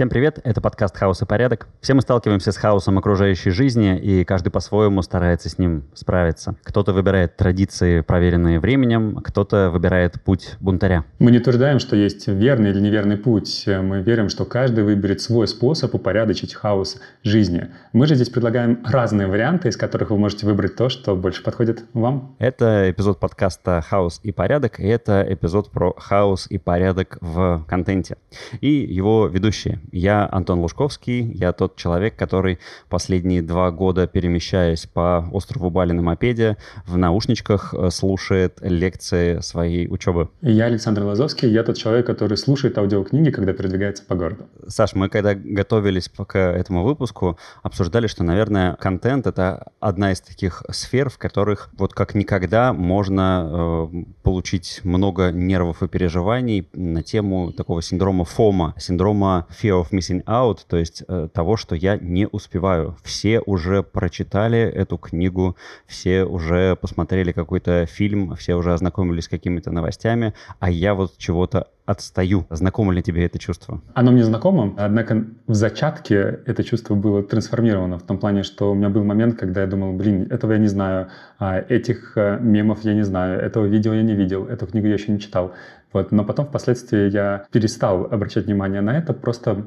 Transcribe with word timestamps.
Всем 0.00 0.08
привет, 0.08 0.38
это 0.44 0.62
подкаст 0.62 0.96
«Хаос 0.96 1.20
и 1.20 1.26
порядок». 1.26 1.68
Все 1.82 1.92
мы 1.92 2.00
сталкиваемся 2.00 2.52
с 2.52 2.56
хаосом 2.56 2.96
окружающей 2.96 3.50
жизни, 3.50 3.98
и 3.98 4.24
каждый 4.24 4.48
по-своему 4.48 5.02
старается 5.02 5.50
с 5.50 5.58
ним 5.58 5.84
справиться. 5.92 6.56
Кто-то 6.62 6.94
выбирает 6.94 7.36
традиции, 7.36 8.00
проверенные 8.00 8.60
временем, 8.60 9.16
кто-то 9.16 9.68
выбирает 9.70 10.22
путь 10.22 10.56
бунтаря. 10.58 11.04
Мы 11.18 11.30
не 11.30 11.36
утверждаем, 11.36 11.78
что 11.80 11.96
есть 11.96 12.28
верный 12.28 12.70
или 12.70 12.80
неверный 12.80 13.18
путь. 13.18 13.64
Мы 13.66 14.00
верим, 14.00 14.30
что 14.30 14.46
каждый 14.46 14.84
выберет 14.84 15.20
свой 15.20 15.46
способ 15.46 15.94
упорядочить 15.94 16.54
хаос 16.54 16.98
жизни. 17.22 17.68
Мы 17.92 18.06
же 18.06 18.14
здесь 18.14 18.30
предлагаем 18.30 18.82
разные 18.86 19.26
варианты, 19.26 19.68
из 19.68 19.76
которых 19.76 20.08
вы 20.08 20.16
можете 20.16 20.46
выбрать 20.46 20.76
то, 20.76 20.88
что 20.88 21.14
больше 21.14 21.42
подходит 21.42 21.84
вам. 21.92 22.36
Это 22.38 22.90
эпизод 22.90 23.20
подкаста 23.20 23.84
«Хаос 23.86 24.20
и 24.22 24.32
порядок», 24.32 24.80
и 24.80 24.86
это 24.86 25.26
эпизод 25.28 25.70
про 25.70 25.92
хаос 25.98 26.46
и 26.48 26.56
порядок 26.56 27.18
в 27.20 27.66
контенте. 27.68 28.16
И 28.62 28.70
его 28.70 29.26
ведущие 29.26 29.78
я 29.92 30.28
Антон 30.30 30.60
Лужковский, 30.60 31.32
я 31.32 31.52
тот 31.52 31.76
человек, 31.76 32.16
который 32.16 32.58
последние 32.88 33.42
два 33.42 33.70
года, 33.70 34.06
перемещаясь 34.06 34.86
по 34.86 35.28
острову 35.32 35.70
Бали 35.70 35.92
на 35.92 36.02
мопеде, 36.02 36.56
в 36.86 36.96
наушничках 36.96 37.74
э, 37.74 37.90
слушает 37.90 38.58
лекции 38.60 39.40
своей 39.40 39.88
учебы. 39.88 40.28
И 40.42 40.52
я 40.52 40.66
Александр 40.66 41.02
Лазовский, 41.02 41.50
я 41.50 41.62
тот 41.62 41.76
человек, 41.76 42.06
который 42.06 42.36
слушает 42.36 42.78
аудиокниги, 42.78 43.30
когда 43.30 43.52
передвигается 43.52 44.04
по 44.04 44.14
городу. 44.14 44.44
Саш, 44.66 44.94
мы 44.94 45.08
когда 45.08 45.34
готовились 45.34 46.08
к 46.08 46.38
этому 46.38 46.84
выпуску, 46.84 47.38
обсуждали, 47.62 48.06
что, 48.06 48.24
наверное, 48.24 48.76
контент— 48.76 49.26
это 49.28 49.72
одна 49.80 50.12
из 50.12 50.20
таких 50.20 50.62
сфер, 50.70 51.10
в 51.10 51.18
которых 51.18 51.70
вот 51.76 51.94
как 51.94 52.14
никогда 52.14 52.72
можно 52.72 53.88
э, 53.92 54.04
получить 54.22 54.80
много 54.84 55.32
нервов 55.32 55.82
и 55.82 55.88
переживаний 55.88 56.68
на 56.72 57.02
тему 57.02 57.52
такого 57.52 57.82
синдрома 57.82 58.24
ФОМа, 58.24 58.74
синдрома 58.78 59.46
Fear 59.50 59.79
fear 59.80 59.86
of 59.86 59.90
missing 59.92 60.24
out, 60.24 60.58
то 60.68 60.76
есть 60.76 61.02
э, 61.08 61.28
того, 61.32 61.56
что 61.56 61.74
я 61.74 61.96
не 61.96 62.26
успеваю. 62.26 62.96
Все 63.02 63.40
уже 63.40 63.82
прочитали 63.82 64.58
эту 64.58 64.98
книгу, 64.98 65.56
все 65.86 66.24
уже 66.24 66.76
посмотрели 66.76 67.32
какой-то 67.32 67.86
фильм, 67.86 68.34
все 68.36 68.54
уже 68.54 68.72
ознакомились 68.72 69.24
с 69.24 69.28
какими-то 69.28 69.70
новостями, 69.70 70.34
а 70.58 70.70
я 70.70 70.94
вот 70.94 71.16
чего-то 71.18 71.68
отстаю. 71.86 72.46
Знакомо 72.50 72.92
ли 72.92 73.02
тебе 73.02 73.26
это 73.26 73.38
чувство? 73.38 73.80
Оно 73.94 74.12
мне 74.12 74.24
знакомо, 74.24 74.74
однако 74.76 75.24
в 75.46 75.54
зачатке 75.54 76.40
это 76.46 76.62
чувство 76.62 76.94
было 76.94 77.22
трансформировано 77.22 77.98
в 77.98 78.02
том 78.02 78.18
плане, 78.18 78.44
что 78.44 78.70
у 78.70 78.74
меня 78.74 78.88
был 78.88 79.02
момент, 79.04 79.38
когда 79.38 79.62
я 79.62 79.66
думал, 79.66 79.92
блин, 79.92 80.28
этого 80.30 80.52
я 80.52 80.58
не 80.58 80.68
знаю, 80.68 81.08
а 81.38 81.58
этих 81.68 82.16
э, 82.16 82.38
мемов 82.40 82.84
я 82.84 82.94
не 82.94 83.02
знаю, 83.02 83.40
этого 83.40 83.66
видео 83.66 83.94
я 83.94 84.02
не 84.02 84.14
видел, 84.14 84.46
эту 84.46 84.66
книгу 84.66 84.86
я 84.86 84.94
еще 84.94 85.10
не 85.10 85.18
читал. 85.18 85.52
Вот. 85.92 86.12
Но 86.12 86.24
потом 86.24 86.46
впоследствии 86.46 87.10
я 87.10 87.46
перестал 87.50 88.04
обращать 88.04 88.46
внимание 88.46 88.80
на 88.80 88.96
это, 88.96 89.12
просто 89.12 89.66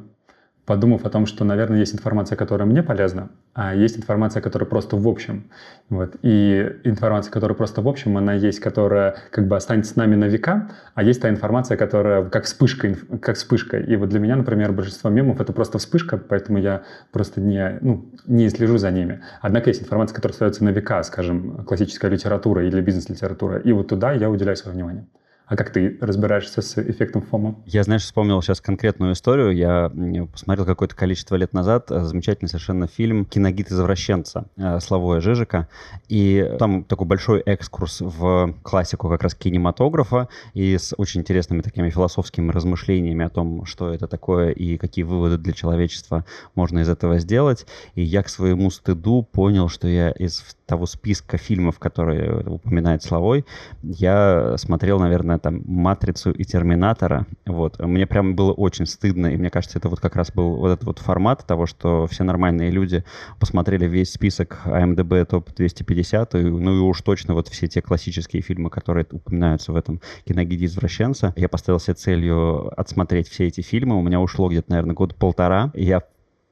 подумав 0.65 1.05
о 1.05 1.09
том, 1.09 1.25
что, 1.25 1.43
наверное, 1.43 1.79
есть 1.79 1.93
информация, 1.93 2.37
которая 2.37 2.67
мне 2.67 2.81
полезна, 2.83 3.29
а 3.53 3.75
есть 3.75 3.97
информация, 3.97 4.41
которая 4.41 4.67
просто 4.67 4.95
в 4.95 5.07
общем. 5.07 5.51
Вот. 5.89 6.15
И 6.21 6.77
информация, 6.83 7.31
которая 7.31 7.55
просто 7.55 7.81
в 7.81 7.87
общем, 7.87 8.17
она 8.17 8.33
есть, 8.33 8.59
которая 8.59 9.17
как 9.31 9.47
бы 9.47 9.55
останется 9.55 9.93
с 9.93 9.95
нами 9.95 10.15
на 10.15 10.25
века, 10.25 10.71
а 10.95 11.03
есть 11.03 11.21
та 11.21 11.29
информация, 11.29 11.75
которая 11.75 12.23
как 12.29 12.45
вспышка, 12.45 12.95
как 13.21 13.35
вспышка. 13.35 13.77
И 13.77 13.95
вот 13.95 14.09
для 14.09 14.19
меня, 14.19 14.35
например, 14.35 14.71
большинство 14.71 15.09
мемов— 15.09 15.41
это 15.41 15.51
просто 15.51 15.79
вспышка, 15.79 16.17
поэтому 16.17 16.59
я 16.59 16.83
просто 17.11 17.41
не, 17.41 17.77
ну, 17.81 18.05
не 18.25 18.49
слежу 18.49 18.77
за 18.77 18.91
ними. 18.91 19.21
Однако 19.41 19.69
есть 19.69 19.81
информация, 19.81 20.15
которая 20.15 20.33
остается 20.33 20.63
на 20.63 20.69
века, 20.69 21.03
скажем, 21.03 21.65
классическая 21.65 22.09
литература 22.09 22.65
или 22.65 22.79
бизнес-литература, 22.79 23.59
и 23.59 23.71
вот 23.73 23.89
туда 23.89 24.13
я 24.13 24.29
уделяю 24.29 24.55
свое 24.55 24.75
внимание. 24.75 25.05
А 25.45 25.57
как 25.57 25.71
ты 25.71 25.97
разбираешься 25.99 26.61
с 26.61 26.77
эффектом 26.77 27.21
ФОМа? 27.21 27.55
Я, 27.65 27.83
знаешь, 27.83 28.03
вспомнил 28.03 28.41
сейчас 28.41 28.61
конкретную 28.61 29.13
историю. 29.13 29.51
Я 29.51 29.91
посмотрел 30.31 30.65
какое-то 30.65 30.95
количество 30.95 31.35
лет 31.35 31.53
назад 31.53 31.91
э, 31.91 32.01
замечательный 32.03 32.47
совершенно 32.47 32.87
фильм 32.87 33.25
«Киногид 33.25 33.69
извращенца» 33.69 34.45
э, 34.55 34.79
Славоя 34.79 35.19
Жижика. 35.19 35.67
И 36.07 36.55
там 36.59 36.85
такой 36.85 37.07
большой 37.07 37.41
экскурс 37.41 37.99
в 38.01 38.55
классику 38.63 39.09
как 39.09 39.21
раз 39.21 39.35
кинематографа 39.35 40.29
и 40.53 40.77
с 40.77 40.93
очень 40.97 41.21
интересными 41.21 41.61
такими 41.61 41.89
философскими 41.89 42.49
размышлениями 42.49 43.25
о 43.25 43.29
том, 43.29 43.65
что 43.65 43.93
это 43.93 44.07
такое 44.07 44.51
и 44.51 44.77
какие 44.77 45.03
выводы 45.03 45.37
для 45.37 45.51
человечества 45.51 46.25
можно 46.55 46.79
из 46.79 46.89
этого 46.89 47.19
сделать. 47.19 47.65
И 47.95 48.01
я 48.01 48.23
к 48.23 48.29
своему 48.29 48.71
стыду 48.71 49.23
понял, 49.23 49.67
что 49.67 49.87
я 49.89 50.09
из 50.11 50.39
того 50.65 50.85
списка 50.85 51.37
фильмов, 51.37 51.79
которые 51.79 52.43
упоминает 52.45 53.03
Славой, 53.03 53.45
я 53.81 54.55
смотрел, 54.57 54.99
наверное, 54.99 55.39
там 55.39 55.61
«Матрицу» 55.65 56.31
и 56.31 56.43
«Терминатора». 56.43 57.25
Вот. 57.45 57.79
Мне 57.79 58.07
прям 58.07 58.35
было 58.35 58.51
очень 58.51 58.85
стыдно, 58.85 59.27
и 59.27 59.37
мне 59.37 59.49
кажется, 59.49 59.77
это 59.77 59.89
вот 59.89 59.99
как 59.99 60.15
раз 60.15 60.31
был 60.31 60.55
вот 60.55 60.71
этот 60.71 60.85
вот 60.85 60.99
формат 60.99 61.45
того, 61.45 61.65
что 61.65 62.07
все 62.07 62.23
нормальные 62.23 62.71
люди 62.71 63.03
посмотрели 63.39 63.87
весь 63.87 64.13
список 64.13 64.61
IMDb 64.65 65.25
топ-250, 65.25 66.39
и, 66.39 66.43
ну 66.43 66.77
и 66.77 66.79
уж 66.79 67.01
точно 67.01 67.33
вот 67.33 67.47
все 67.47 67.67
те 67.67 67.81
классические 67.81 68.41
фильмы, 68.41 68.69
которые 68.69 69.05
упоминаются 69.11 69.71
в 69.71 69.75
этом 69.75 70.01
киногиде 70.25 70.65
извращенца. 70.65 71.33
Я 71.35 71.49
поставил 71.49 71.79
себе 71.79 71.95
целью 71.95 72.79
отсмотреть 72.79 73.27
все 73.27 73.47
эти 73.47 73.61
фильмы. 73.61 73.97
У 73.97 74.01
меня 74.01 74.19
ушло 74.19 74.49
где-то, 74.49 74.71
наверное, 74.71 74.95
год 74.95 75.15
полтора. 75.15 75.71
Я 75.73 76.01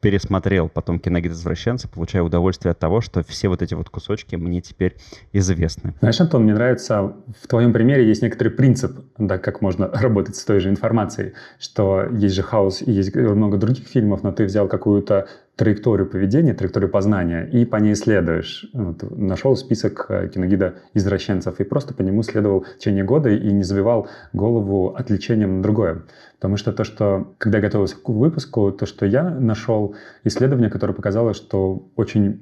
пересмотрел 0.01 0.67
потом 0.67 0.99
«Киногид 0.99 1.31
извращенца», 1.31 1.87
получаю 1.87 2.25
удовольствие 2.25 2.71
от 2.71 2.79
того, 2.79 3.01
что 3.01 3.23
все 3.23 3.47
вот 3.47 3.61
эти 3.61 3.73
вот 3.73 3.89
кусочки 3.89 4.35
мне 4.35 4.61
теперь 4.61 4.97
известны. 5.31 5.93
Знаешь, 5.99 6.19
Антон, 6.19 6.43
мне 6.43 6.53
нравится, 6.53 7.13
в 7.41 7.47
твоем 7.47 7.71
примере 7.71 8.07
есть 8.07 8.21
некоторый 8.21 8.49
принцип, 8.49 8.99
да, 9.17 9.37
как 9.37 9.61
можно 9.61 9.87
работать 9.93 10.35
с 10.35 10.43
той 10.43 10.59
же 10.59 10.69
информацией, 10.69 11.33
что 11.59 12.05
есть 12.11 12.35
же 12.35 12.43
хаос 12.43 12.81
и 12.81 12.91
есть 12.91 13.15
много 13.15 13.57
других 13.57 13.87
фильмов, 13.87 14.23
но 14.23 14.31
ты 14.31 14.45
взял 14.45 14.67
какую-то 14.67 15.27
траекторию 15.61 16.09
поведения, 16.09 16.55
траекторию 16.55 16.89
познания, 16.89 17.45
и 17.45 17.65
по 17.65 17.75
ней 17.75 17.93
следуешь. 17.93 18.65
Вот, 18.73 19.03
нашел 19.11 19.55
список 19.55 20.07
э, 20.09 20.27
киногида 20.27 20.73
извращенцев 20.95 21.59
и 21.59 21.63
просто 21.63 21.93
по 21.93 22.01
нему 22.01 22.23
следовал 22.23 22.61
в 22.61 22.79
течение 22.79 23.03
года 23.03 23.29
и 23.29 23.51
не 23.51 23.61
забивал 23.61 24.07
голову 24.33 24.95
отвлечением 24.95 25.57
на 25.57 25.61
другое. 25.61 26.01
Потому 26.37 26.57
что 26.57 26.73
то, 26.73 26.83
что, 26.83 27.35
когда 27.37 27.59
я 27.59 27.61
готовился 27.61 27.95
к 27.95 28.09
выпуску, 28.09 28.71
то, 28.71 28.87
что 28.87 29.05
я 29.05 29.29
нашел 29.29 29.93
исследование, 30.23 30.71
которое 30.71 30.93
показало, 30.93 31.35
что 31.35 31.87
очень 31.95 32.41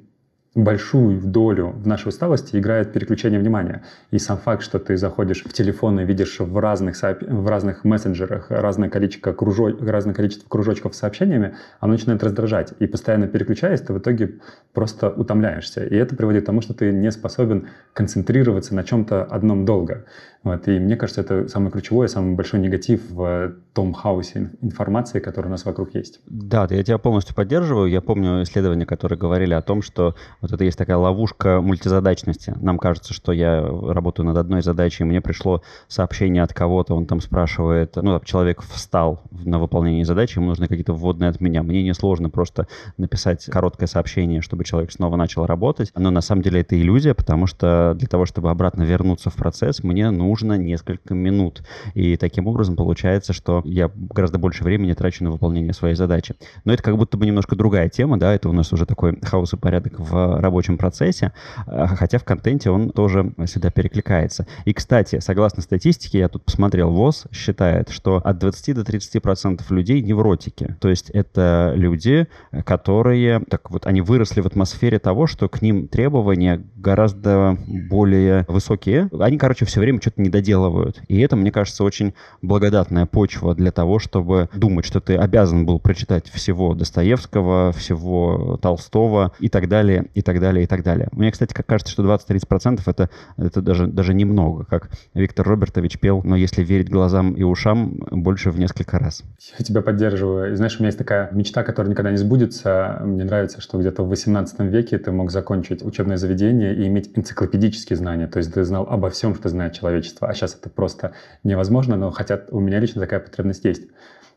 большую 0.54 1.20
долю 1.20 1.68
в 1.68 1.86
нашей 1.86 2.08
усталости 2.08 2.56
играет 2.56 2.92
переключение 2.92 3.38
внимания. 3.38 3.84
И 4.10 4.18
сам 4.18 4.36
факт, 4.36 4.62
что 4.62 4.80
ты 4.80 4.96
заходишь 4.96 5.44
в 5.44 5.52
телефон 5.52 6.00
и 6.00 6.04
видишь 6.04 6.40
в 6.40 6.58
разных, 6.58 6.96
в 7.00 7.48
разных 7.48 7.84
мессенджерах 7.84 8.50
разное 8.50 8.88
количество, 8.88 9.32
кружо, 9.32 9.68
разное 9.80 10.12
количество 10.12 10.48
кружочков 10.48 10.96
с 10.96 10.98
сообщениями, 10.98 11.54
оно 11.78 11.92
начинает 11.92 12.24
раздражать. 12.24 12.74
И 12.80 12.86
постоянно 12.86 13.28
переключаясь, 13.28 13.80
ты 13.80 13.92
в 13.92 13.98
итоге 13.98 14.40
просто 14.72 15.08
утомляешься. 15.10 15.84
И 15.84 15.94
это 15.94 16.16
приводит 16.16 16.42
к 16.42 16.46
тому, 16.46 16.62
что 16.62 16.74
ты 16.74 16.90
не 16.90 17.12
способен 17.12 17.68
концентрироваться 17.92 18.74
на 18.74 18.82
чем-то 18.82 19.22
одном 19.24 19.64
долго. 19.64 20.04
Вот. 20.42 20.66
И 20.68 20.78
мне 20.78 20.96
кажется, 20.96 21.20
это 21.20 21.48
самый 21.48 21.70
ключевой, 21.70 22.08
самый 22.08 22.34
большой 22.34 22.60
негатив 22.60 23.02
в 23.10 23.54
том 23.74 23.92
хаосе 23.92 24.50
информации, 24.62 25.20
который 25.20 25.46
у 25.46 25.50
нас 25.50 25.64
вокруг 25.64 25.94
есть. 25.94 26.20
Да, 26.26 26.66
я 26.70 26.82
тебя 26.82 26.98
полностью 26.98 27.34
поддерживаю. 27.34 27.90
Я 27.90 28.00
помню 28.00 28.42
исследования, 28.42 28.86
которые 28.86 29.18
говорили 29.18 29.52
о 29.52 29.62
том, 29.62 29.82
что 29.82 30.14
вот 30.40 30.52
это 30.52 30.64
есть 30.64 30.78
такая 30.78 30.96
ловушка 30.96 31.60
мультизадачности. 31.60 32.54
Нам 32.60 32.78
кажется, 32.78 33.12
что 33.12 33.32
я 33.32 33.60
работаю 33.62 34.26
над 34.26 34.36
одной 34.36 34.62
задачей, 34.62 35.04
и 35.04 35.06
мне 35.06 35.20
пришло 35.20 35.62
сообщение 35.88 36.42
от 36.42 36.54
кого-то, 36.54 36.94
он 36.94 37.06
там 37.06 37.20
спрашивает, 37.20 37.96
ну, 37.96 38.20
человек 38.24 38.62
встал 38.62 39.22
на 39.30 39.58
выполнение 39.58 40.04
задачи, 40.04 40.38
ему 40.38 40.48
нужны 40.48 40.66
какие-то 40.66 40.92
вводные 40.92 41.30
от 41.30 41.40
меня. 41.40 41.62
Мне 41.62 41.82
несложно 41.82 42.30
просто 42.30 42.66
написать 42.96 43.44
короткое 43.46 43.86
сообщение, 43.86 44.40
чтобы 44.40 44.64
человек 44.64 44.92
снова 44.92 45.16
начал 45.16 45.46
работать. 45.46 45.92
Но 45.94 46.10
на 46.10 46.20
самом 46.20 46.42
деле 46.42 46.60
это 46.60 46.80
иллюзия, 46.80 47.14
потому 47.14 47.46
что 47.46 47.94
для 47.96 48.08
того, 48.08 48.26
чтобы 48.26 48.50
обратно 48.50 48.82
вернуться 48.82 49.30
в 49.30 49.34
процесс, 49.34 49.82
мне 49.82 50.10
нужно 50.10 50.54
несколько 50.54 51.14
минут. 51.14 51.62
И 51.94 52.16
таким 52.16 52.46
образом 52.46 52.76
получается, 52.76 53.32
что 53.32 53.62
я 53.64 53.90
гораздо 53.94 54.38
больше 54.38 54.64
времени 54.64 54.92
трачу 54.92 55.24
на 55.24 55.30
выполнение 55.30 55.72
своей 55.72 55.94
задачи. 55.94 56.34
Но 56.64 56.72
это 56.72 56.82
как 56.82 56.96
будто 56.96 57.16
бы 57.16 57.26
немножко 57.26 57.56
другая 57.56 57.88
тема, 57.88 58.18
да, 58.18 58.34
это 58.34 58.48
у 58.48 58.52
нас 58.52 58.72
уже 58.72 58.86
такой 58.86 59.18
хаос 59.20 59.52
и 59.52 59.56
порядок 59.56 59.98
в 59.98 60.29
рабочем 60.38 60.78
процессе, 60.78 61.32
а, 61.66 61.86
хотя 61.88 62.18
в 62.18 62.24
контенте 62.24 62.70
он 62.70 62.90
тоже 62.90 63.32
сюда 63.46 63.70
перекликается. 63.70 64.46
И, 64.64 64.72
кстати, 64.72 65.20
согласно 65.20 65.62
статистике, 65.62 66.18
я 66.18 66.28
тут 66.28 66.44
посмотрел, 66.44 66.90
ВОЗ 66.90 67.24
считает, 67.32 67.90
что 67.90 68.16
от 68.16 68.38
20 68.38 68.74
до 68.74 68.84
30 68.84 69.22
процентов 69.22 69.70
людей 69.70 70.02
невротики. 70.02 70.76
То 70.80 70.88
есть 70.88 71.10
это 71.10 71.72
люди, 71.76 72.28
которые, 72.64 73.40
так 73.48 73.70
вот, 73.70 73.86
они 73.86 74.00
выросли 74.00 74.40
в 74.40 74.46
атмосфере 74.46 74.98
того, 74.98 75.26
что 75.26 75.48
к 75.48 75.62
ним 75.62 75.88
требования 75.88 76.62
гораздо 76.76 77.58
более 77.66 78.44
высокие. 78.48 79.08
Они, 79.18 79.38
короче, 79.38 79.64
все 79.64 79.80
время 79.80 80.00
что-то 80.00 80.20
не 80.22 80.28
доделывают. 80.28 81.02
И 81.08 81.20
это, 81.20 81.36
мне 81.36 81.52
кажется, 81.52 81.84
очень 81.84 82.14
благодатная 82.42 83.06
почва 83.06 83.54
для 83.54 83.72
того, 83.72 83.98
чтобы 83.98 84.48
думать, 84.54 84.84
что 84.84 85.00
ты 85.00 85.16
обязан 85.16 85.66
был 85.66 85.78
прочитать 85.78 86.28
всего 86.30 86.74
Достоевского, 86.74 87.72
всего 87.72 88.58
Толстого 88.60 89.32
и 89.40 89.48
так 89.48 89.68
далее, 89.68 90.06
и 90.20 90.22
так 90.22 90.40
далее, 90.40 90.64
и 90.64 90.66
так 90.66 90.82
далее. 90.82 91.08
Мне, 91.12 91.30
кстати, 91.30 91.52
кажется, 91.52 91.92
что 91.92 92.02
20-30% 92.02 92.80
это, 92.86 93.10
это 93.36 93.62
даже, 93.62 93.86
даже 93.86 94.14
немного, 94.14 94.64
как 94.64 94.90
Виктор 95.14 95.46
Робертович 95.46 95.98
пел, 95.98 96.22
но 96.22 96.36
если 96.36 96.62
верить 96.62 96.88
глазам 96.90 97.32
и 97.32 97.42
ушам, 97.42 97.98
больше 98.10 98.50
в 98.50 98.58
несколько 98.58 98.98
раз. 98.98 99.22
Я 99.58 99.64
тебя 99.64 99.82
поддерживаю. 99.82 100.52
И 100.52 100.56
знаешь, 100.56 100.76
у 100.76 100.78
меня 100.80 100.88
есть 100.88 100.98
такая 100.98 101.30
мечта, 101.32 101.62
которая 101.62 101.90
никогда 101.90 102.10
не 102.10 102.16
сбудется. 102.16 103.00
Мне 103.04 103.24
нравится, 103.24 103.60
что 103.60 103.78
где-то 103.78 104.02
в 104.02 104.08
18 104.08 104.60
веке 104.60 104.98
ты 104.98 105.10
мог 105.12 105.30
закончить 105.30 105.84
учебное 105.84 106.16
заведение 106.16 106.74
и 106.74 106.86
иметь 106.86 107.10
энциклопедические 107.16 107.96
знания. 107.96 108.26
То 108.26 108.38
есть 108.38 108.52
ты 108.52 108.64
знал 108.64 108.86
обо 108.88 109.10
всем, 109.10 109.34
что 109.34 109.48
знает 109.48 109.72
человечество. 109.72 110.28
А 110.28 110.34
сейчас 110.34 110.54
это 110.54 110.70
просто 110.70 111.12
невозможно, 111.44 111.96
но 111.96 112.10
хотя 112.10 112.40
у 112.50 112.60
меня 112.60 112.78
лично 112.78 113.00
такая 113.00 113.20
потребность 113.20 113.64
есть 113.64 113.82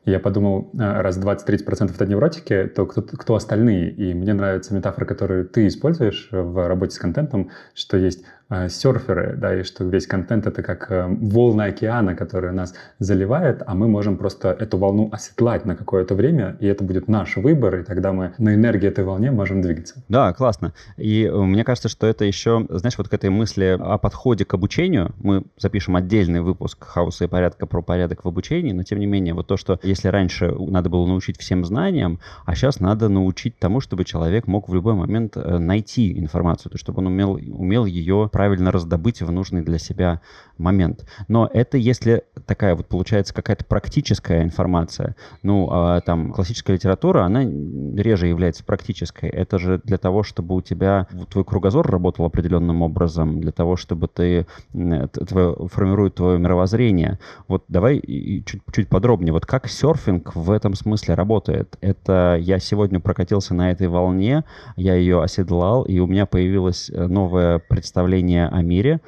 я 0.05 0.19
подумал, 0.19 0.69
а, 0.77 1.01
раз 1.01 1.17
20-30% 1.17 1.93
это 1.93 2.05
невротики, 2.05 2.65
то 2.75 2.85
кто, 2.85 3.01
кто 3.01 3.35
остальные? 3.35 3.91
И 3.91 4.13
мне 4.13 4.33
нравится 4.33 4.73
метафора, 4.73 5.05
которую 5.05 5.45
ты 5.45 5.67
используешь 5.67 6.27
в 6.31 6.67
работе 6.67 6.95
с 6.95 6.99
контентом, 6.99 7.51
что 7.73 7.97
есть 7.97 8.23
серферы, 8.69 9.35
да, 9.37 9.59
и 9.59 9.63
что 9.63 9.83
весь 9.83 10.07
контент 10.07 10.47
это 10.47 10.63
как 10.63 10.91
э, 10.91 11.07
волны 11.07 11.63
океана, 11.63 12.15
которые 12.15 12.53
нас 12.53 12.73
заливает, 12.99 13.61
а 13.65 13.75
мы 13.75 13.87
можем 13.87 14.17
просто 14.17 14.49
эту 14.49 14.77
волну 14.77 15.09
оседлать 15.11 15.65
на 15.65 15.75
какое-то 15.75 16.15
время, 16.15 16.57
и 16.59 16.67
это 16.67 16.83
будет 16.83 17.07
наш 17.07 17.35
выбор, 17.37 17.79
и 17.79 17.83
тогда 17.83 18.13
мы 18.13 18.33
на 18.37 18.53
энергии 18.53 18.87
этой 18.87 19.03
волне 19.03 19.31
можем 19.31 19.61
двигаться. 19.61 20.03
Да, 20.09 20.33
классно. 20.33 20.73
И 20.97 21.25
э, 21.25 21.35
мне 21.35 21.63
кажется, 21.63 21.89
что 21.89 22.07
это 22.07 22.25
еще, 22.25 22.65
знаешь, 22.69 22.97
вот 22.97 23.09
к 23.09 23.13
этой 23.13 23.29
мысли 23.29 23.77
о 23.79 23.97
подходе 23.97 24.45
к 24.45 24.53
обучению, 24.53 25.13
мы 25.17 25.43
запишем 25.57 25.95
отдельный 25.95 26.41
выпуск 26.41 26.83
хаоса 26.83 27.25
и 27.25 27.27
порядка 27.27 27.65
про 27.65 27.81
порядок 27.81 28.23
в 28.23 28.27
обучении, 28.27 28.71
но 28.71 28.83
тем 28.83 28.99
не 28.99 29.05
менее, 29.05 29.33
вот 29.33 29.47
то, 29.47 29.57
что 29.57 29.79
если 29.83 30.07
раньше 30.07 30.51
надо 30.51 30.89
было 30.89 31.05
научить 31.05 31.39
всем 31.39 31.65
знаниям, 31.65 32.19
а 32.45 32.55
сейчас 32.55 32.79
надо 32.79 33.09
научить 33.09 33.57
тому, 33.59 33.81
чтобы 33.81 34.05
человек 34.05 34.47
мог 34.47 34.69
в 34.69 34.73
любой 34.73 34.93
момент 34.93 35.35
найти 35.35 36.17
информацию, 36.19 36.71
то 36.71 36.77
чтобы 36.77 36.99
он 36.99 37.07
умел, 37.07 37.33
умел 37.33 37.85
ее 37.85 38.29
правильно 38.31 38.42
раздобыть 38.47 39.21
в 39.21 39.31
нужный 39.31 39.61
для 39.61 39.77
себя 39.77 40.21
момент. 40.57 41.05
Но 41.27 41.49
это 41.51 41.77
если 41.77 42.23
такая 42.45 42.75
вот 42.75 42.87
получается 42.87 43.33
какая-то 43.33 43.65
практическая 43.65 44.43
информация. 44.43 45.15
Ну, 45.41 45.69
а 45.71 46.01
там 46.01 46.31
классическая 46.31 46.73
литература, 46.73 47.23
она 47.23 47.43
реже 47.43 48.27
является 48.27 48.63
практической. 48.63 49.29
Это 49.29 49.57
же 49.57 49.81
для 49.83 49.97
того, 49.97 50.23
чтобы 50.23 50.55
у 50.55 50.61
тебя 50.61 51.07
твой 51.29 51.43
кругозор 51.43 51.89
работал 51.89 52.25
определенным 52.25 52.81
образом, 52.81 53.41
для 53.41 53.51
того, 53.51 53.75
чтобы 53.75 54.07
ты 54.07 54.45
твое, 54.71 55.55
формирует 55.71 56.15
твое 56.15 56.37
мировоззрение. 56.39 57.19
Вот 57.47 57.63
давай 57.67 58.01
чуть, 58.45 58.61
чуть 58.73 58.89
подробнее. 58.89 59.33
Вот 59.33 59.45
как 59.45 59.67
серфинг 59.67 60.35
в 60.35 60.51
этом 60.51 60.73
смысле 60.73 61.15
работает? 61.15 61.77
Это 61.81 62.37
я 62.39 62.59
сегодня 62.59 62.99
прокатился 62.99 63.53
на 63.53 63.71
этой 63.71 63.87
волне, 63.87 64.43
я 64.75 64.95
ее 64.95 65.21
оседлал, 65.21 65.83
и 65.83 65.99
у 65.99 66.07
меня 66.07 66.25
появилось 66.25 66.89
э, 66.89 67.07
новое 67.07 67.59
представление 67.59 68.32
представление 68.33 68.47
о 68.47 68.61
мире, 68.61 68.99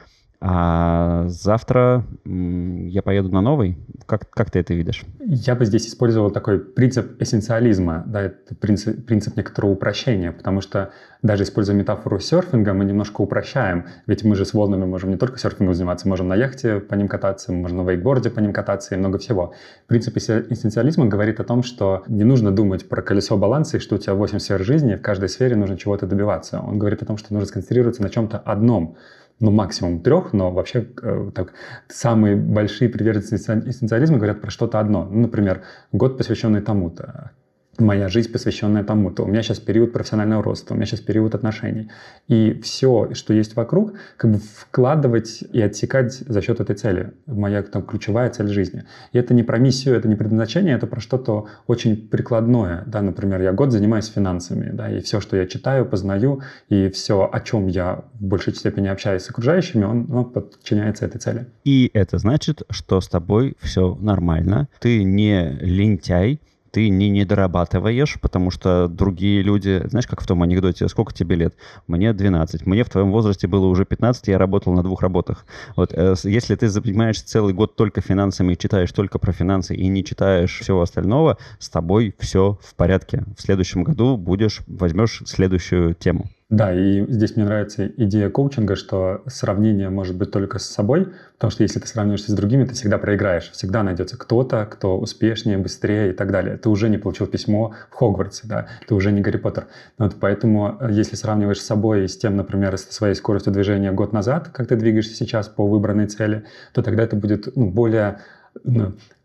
а 0.47 1.23
завтра 1.27 2.05
я 2.23 3.01
поеду 3.01 3.29
на 3.29 3.41
новый. 3.41 3.79
Как, 4.05 4.29
как 4.29 4.51
ты 4.51 4.59
это 4.59 4.75
видишь? 4.75 5.03
Я 5.19 5.55
бы 5.55 5.65
здесь 5.65 5.87
использовал 5.87 6.29
такой 6.29 6.59
принцип 6.59 7.19
эссенциализма, 7.19 8.03
да, 8.05 8.21
это 8.21 8.53
принцип, 8.53 9.07
принцип 9.07 9.35
некоторого 9.37 9.71
упрощения, 9.71 10.31
потому 10.31 10.61
что 10.61 10.91
даже 11.23 11.41
используя 11.41 11.75
метафору 11.75 12.19
серфинга, 12.19 12.73
мы 12.73 12.85
немножко 12.85 13.21
упрощаем, 13.21 13.87
ведь 14.05 14.23
мы 14.23 14.35
же 14.35 14.45
с 14.45 14.53
волнами 14.53 14.85
можем 14.85 15.09
не 15.09 15.17
только 15.17 15.39
серфингом 15.39 15.73
заниматься, 15.73 16.07
можем 16.07 16.27
на 16.27 16.35
яхте 16.35 16.79
по 16.79 16.93
ним 16.93 17.07
кататься, 17.07 17.51
можем 17.51 17.77
на 17.83 17.89
вейкборде 17.89 18.29
по 18.29 18.39
ним 18.39 18.53
кататься 18.53 18.93
и 18.93 18.99
много 18.99 19.17
всего. 19.17 19.55
Принцип 19.87 20.15
эссенциализма 20.15 21.07
говорит 21.07 21.39
о 21.39 21.43
том, 21.43 21.63
что 21.63 22.03
не 22.07 22.23
нужно 22.23 22.51
думать 22.51 22.87
про 22.87 23.01
колесо 23.01 23.35
баланса 23.35 23.77
и 23.77 23.79
что 23.79 23.95
у 23.95 23.97
тебя 23.97 24.13
8 24.13 24.37
сфер 24.37 24.63
жизни, 24.63 24.93
в 24.93 25.01
каждой 25.01 25.29
сфере 25.29 25.55
нужно 25.55 25.75
чего-то 25.75 26.05
добиваться. 26.05 26.59
Он 26.59 26.77
говорит 26.77 27.01
о 27.01 27.05
том, 27.07 27.17
что 27.17 27.33
нужно 27.33 27.47
сконцентрироваться 27.47 28.03
на 28.03 28.11
чем-то 28.11 28.37
одном, 28.37 28.95
ну, 29.39 29.51
максимум 29.51 30.01
трех, 30.01 30.33
но 30.33 30.51
вообще 30.51 30.87
э, 31.01 31.31
так, 31.33 31.53
самые 31.87 32.35
большие 32.35 32.89
приверженцы 32.89 33.35
эссенциализма 33.35 34.17
говорят 34.17 34.41
про 34.41 34.49
что-то 34.49 34.79
одно. 34.79 35.05
Ну, 35.05 35.21
например, 35.21 35.63
год, 35.91 36.17
посвященный 36.17 36.61
тому-то, 36.61 37.31
моя 37.79 38.07
жизнь, 38.09 38.31
посвященная 38.31 38.83
тому-то. 38.83 39.23
У 39.23 39.27
меня 39.27 39.41
сейчас 39.41 39.59
период 39.59 39.93
профессионального 39.93 40.43
роста, 40.43 40.73
у 40.73 40.77
меня 40.77 40.85
сейчас 40.85 41.01
период 41.01 41.35
отношений. 41.35 41.89
И 42.27 42.59
все, 42.63 43.13
что 43.13 43.33
есть 43.33 43.55
вокруг, 43.55 43.93
как 44.17 44.31
бы 44.31 44.39
вкладывать 44.39 45.43
и 45.51 45.61
отсекать 45.61 46.13
за 46.13 46.41
счет 46.41 46.59
этой 46.59 46.75
цели. 46.75 47.13
Моя 47.25 47.63
там, 47.63 47.83
ключевая 47.83 48.29
цель 48.29 48.47
жизни. 48.47 48.85
И 49.11 49.17
это 49.17 49.33
не 49.33 49.43
про 49.43 49.57
миссию, 49.57 49.95
это 49.95 50.07
не 50.07 50.15
предназначение, 50.15 50.75
это 50.75 50.87
про 50.87 50.99
что-то 50.99 51.47
очень 51.67 51.95
прикладное. 52.07 52.83
Да, 52.87 53.01
например, 53.01 53.41
я 53.41 53.53
год 53.53 53.71
занимаюсь 53.71 54.07
финансами, 54.07 54.71
да, 54.71 54.89
и 54.89 55.01
все, 55.01 55.19
что 55.19 55.37
я 55.37 55.47
читаю, 55.47 55.85
познаю, 55.85 56.41
и 56.69 56.89
все, 56.89 57.29
о 57.31 57.39
чем 57.41 57.67
я 57.67 58.03
в 58.13 58.23
большей 58.23 58.53
степени 58.53 58.87
общаюсь 58.87 59.23
с 59.23 59.29
окружающими, 59.29 59.83
он, 59.83 60.11
он 60.11 60.25
подчиняется 60.25 61.05
этой 61.05 61.19
цели. 61.19 61.47
И 61.63 61.89
это 61.93 62.17
значит, 62.17 62.63
что 62.69 63.01
с 63.01 63.07
тобой 63.07 63.55
все 63.59 63.95
нормально, 63.99 64.67
ты 64.79 65.03
не 65.03 65.57
лентяй, 65.61 66.39
ты 66.75 66.89
не 66.89 67.09
недорабатываешь, 67.09 68.19
потому 68.19 68.51
что 68.51 68.89
другие 68.89 69.41
люди, 69.41 69.81
знаешь, 69.87 70.07
как 70.07 70.19
в 70.19 70.27
том 70.27 70.43
анекдоте, 70.43 70.89
сколько 70.89 71.13
тебе 71.13 71.37
лет? 71.37 71.55
Мне 71.87 72.11
12. 72.11 72.65
Мне 72.65 72.83
в 72.83 72.89
твоем 72.89 73.13
возрасте 73.13 73.47
было 73.47 73.67
уже 73.67 73.85
15, 73.85 74.27
я 74.27 74.37
работал 74.37 74.73
на 74.73 74.83
двух 74.83 75.01
работах. 75.01 75.45
Вот 75.77 75.93
э, 75.93 76.15
если 76.25 76.53
ты 76.55 76.67
занимаешься 76.67 77.25
целый 77.25 77.53
год 77.53 77.77
только 77.77 78.01
финансами, 78.01 78.55
читаешь 78.55 78.91
только 78.91 79.19
про 79.19 79.31
финансы 79.31 79.73
и 79.73 79.87
не 79.87 80.03
читаешь 80.03 80.59
всего 80.59 80.81
остального, 80.81 81.37
с 81.59 81.69
тобой 81.69 82.13
все 82.19 82.59
в 82.61 82.75
порядке. 82.75 83.23
В 83.37 83.41
следующем 83.41 83.85
году 83.85 84.17
будешь, 84.17 84.59
возьмешь 84.67 85.23
следующую 85.25 85.93
тему. 85.93 86.29
Да, 86.51 86.71
и 86.71 87.03
здесь 87.11 87.35
мне 87.35 87.45
нравится 87.45 87.87
идея 87.87 88.29
коучинга, 88.29 88.75
что 88.75 89.23
сравнение 89.25 89.89
может 89.89 90.15
быть 90.15 90.29
только 90.29 90.59
с 90.59 90.65
собой, 90.67 91.11
потому 91.33 91.49
что 91.49 91.63
если 91.63 91.79
ты 91.79 91.87
сравниваешься 91.87 92.31
с 92.31 92.35
другими, 92.35 92.65
ты 92.65 92.75
всегда 92.75 92.99
проиграешь. 92.99 93.49
Всегда 93.49 93.81
найдется 93.81 94.15
кто-то, 94.15 94.67
кто 94.67 94.99
успешнее, 94.99 95.57
быстрее 95.57 96.11
и 96.11 96.13
так 96.13 96.31
далее. 96.31 96.57
Ты 96.57 96.69
уже 96.69 96.87
не 96.89 96.99
получил 96.99 97.25
письмо 97.25 97.73
в 97.89 97.95
Хогвартсе, 97.95 98.43
да, 98.45 98.67
ты 98.87 98.93
уже 98.93 99.11
не 99.11 99.21
Гарри 99.21 99.37
Поттер. 99.37 99.65
Вот 99.97 100.17
поэтому, 100.19 100.77
э, 100.79 100.89
если 100.91 101.15
сравниваешь 101.15 101.59
с 101.59 101.65
собой 101.65 102.05
и 102.05 102.07
с 102.07 102.15
тем, 102.15 102.35
например, 102.35 102.77
с 102.77 102.83
своей 102.91 103.15
скоростью 103.15 103.51
движения 103.51 103.91
год 103.91 104.13
назад, 104.13 104.49
как 104.49 104.67
ты 104.67 104.75
двигаешься 104.75 105.15
сейчас 105.15 105.47
по 105.47 105.65
выбранной 105.65 106.05
цели, 106.05 106.45
то 106.73 106.83
тогда 106.83 107.01
это 107.01 107.15
будет 107.15 107.55
ну, 107.55 107.71
более 107.71 108.11
ну, 108.11 108.19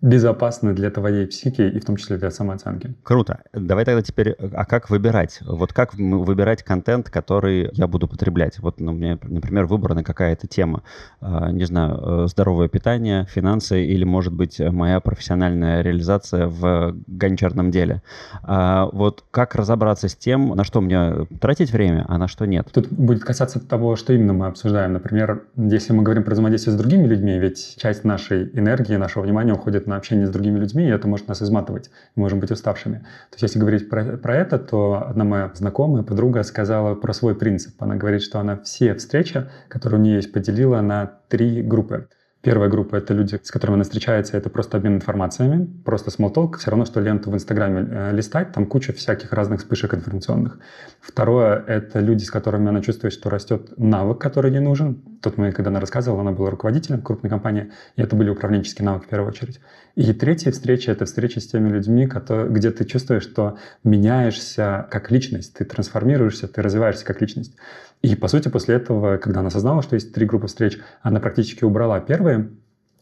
безопасно 0.00 0.74
для 0.74 0.90
твоей 0.90 1.26
психики 1.26 1.62
и 1.62 1.78
в 1.78 1.84
том 1.84 1.96
числе 1.96 2.16
для 2.16 2.30
самооценки. 2.30 2.94
Круто. 3.02 3.40
Давай 3.52 3.84
тогда 3.84 4.02
теперь, 4.02 4.30
а 4.32 4.64
как 4.64 4.90
выбирать? 4.90 5.40
Вот 5.46 5.72
как 5.72 5.94
выбирать 5.94 6.62
контент, 6.62 7.10
который 7.10 7.70
я 7.72 7.86
буду 7.86 8.08
потреблять? 8.08 8.58
Вот, 8.58 8.80
ну, 8.80 8.92
мне, 8.92 9.18
например, 9.22 9.66
выбрана 9.66 10.02
какая-то 10.02 10.46
тема, 10.46 10.82
а, 11.20 11.50
не 11.50 11.64
знаю, 11.64 12.24
э, 12.24 12.26
здоровое 12.28 12.68
питание, 12.68 13.26
финансы 13.26 13.84
или, 13.84 14.04
может 14.04 14.32
быть, 14.32 14.58
моя 14.58 15.00
профессиональная 15.00 15.82
реализация 15.82 16.46
в 16.46 16.96
гончарном 17.06 17.70
деле. 17.70 18.02
А 18.42 18.86
вот 18.92 19.24
как 19.30 19.54
разобраться 19.54 20.08
с 20.08 20.16
тем, 20.16 20.48
на 20.56 20.64
что 20.64 20.80
мне 20.80 21.26
тратить 21.40 21.72
время, 21.72 22.04
а 22.08 22.18
на 22.18 22.26
что 22.26 22.46
нет? 22.46 22.68
Тут 22.72 22.88
будет 22.88 23.22
касаться 23.24 23.60
того, 23.60 23.96
что 23.96 24.12
именно 24.12 24.32
мы 24.32 24.46
обсуждаем. 24.46 24.94
Например, 24.94 25.42
если 25.56 25.92
мы 25.92 26.02
говорим 26.02 26.24
про 26.24 26.32
взаимодействие 26.32 26.74
с 26.74 26.78
другими 26.78 27.06
людьми, 27.06 27.38
ведь 27.38 27.76
часть 27.76 28.04
нашей 28.04 28.50
энергии, 28.58 28.96
нашего 28.96 29.19
внимания 29.22 29.52
уходит 29.52 29.86
на 29.86 29.96
общение 29.96 30.26
с 30.26 30.30
другими 30.30 30.58
людьми, 30.58 30.84
и 30.84 30.90
это 30.90 31.08
может 31.08 31.28
нас 31.28 31.42
изматывать. 31.42 31.90
Мы 32.14 32.22
можем 32.22 32.40
быть 32.40 32.50
уставшими. 32.50 32.98
То 32.98 33.34
есть 33.34 33.42
если 33.42 33.58
говорить 33.58 33.88
про, 33.88 34.16
про 34.16 34.36
это, 34.36 34.58
то 34.58 35.06
одна 35.08 35.24
моя 35.24 35.50
знакомая, 35.54 36.02
подруга 36.02 36.42
сказала 36.42 36.94
про 36.94 37.12
свой 37.12 37.34
принцип. 37.34 37.74
Она 37.82 37.96
говорит, 37.96 38.22
что 38.22 38.40
она 38.40 38.56
все 38.58 38.94
встречи, 38.94 39.48
которые 39.68 40.00
у 40.00 40.02
нее 40.02 40.16
есть, 40.16 40.32
поделила 40.32 40.80
на 40.80 41.18
три 41.28 41.62
группы. 41.62 42.08
Первая 42.42 42.70
группа— 42.70 42.96
это 42.96 43.12
люди, 43.12 43.38
с 43.42 43.50
которыми 43.50 43.74
она 43.74 43.84
встречается, 43.84 44.34
это 44.34 44.48
просто 44.48 44.78
обмен 44.78 44.94
информациями, 44.94 45.68
просто 45.84 46.10
small 46.10 46.32
talk, 46.32 46.56
все 46.56 46.70
равно, 46.70 46.86
что 46.86 46.98
ленту 46.98 47.30
в 47.30 47.34
Инстаграме 47.34 47.86
э, 47.90 48.12
листать, 48.12 48.52
там 48.52 48.64
куча 48.64 48.94
всяких 48.94 49.34
разных 49.34 49.60
вспышек 49.60 49.92
информационных. 49.92 50.58
Второе— 51.02 51.62
это 51.66 52.00
люди, 52.00 52.24
с 52.24 52.30
которыми 52.30 52.70
она 52.70 52.80
чувствует, 52.80 53.12
что 53.12 53.28
растет 53.28 53.74
навык, 53.76 54.18
который 54.18 54.52
ей 54.52 54.60
нужен. 54.60 55.02
Тот 55.20 55.36
момент, 55.36 55.54
когда 55.54 55.68
она 55.68 55.80
рассказывала, 55.80 56.22
она 56.22 56.32
была 56.32 56.48
руководителем 56.48 57.02
крупной 57.02 57.28
компании, 57.28 57.72
и 57.96 58.02
это 58.02 58.16
были 58.16 58.30
управленческие 58.30 58.86
навыки 58.86 59.04
в 59.04 59.08
первую 59.08 59.28
очередь. 59.28 59.60
И 59.94 60.10
третья 60.14 60.50
встреча— 60.50 60.92
это 60.92 61.04
встреча 61.04 61.40
с 61.40 61.46
теми 61.46 61.68
людьми, 61.68 62.06
которые, 62.06 62.48
где 62.48 62.70
ты 62.70 62.86
чувствуешь, 62.86 63.24
что 63.24 63.58
меняешься 63.84 64.88
как 64.90 65.10
личность, 65.10 65.58
ты 65.58 65.66
трансформируешься, 65.66 66.48
ты 66.48 66.62
развиваешься 66.62 67.04
как 67.04 67.20
личность. 67.20 67.54
И, 68.02 68.14
по 68.14 68.28
сути, 68.28 68.48
после 68.48 68.76
этого, 68.76 69.18
когда 69.18 69.40
она 69.40 69.48
осознала, 69.48 69.82
что 69.82 69.94
есть 69.94 70.14
три 70.14 70.24
группы 70.24 70.46
встреч, 70.46 70.78
она 71.02 71.20
практически 71.20 71.64
убрала 71.64 72.00
первые, 72.00 72.50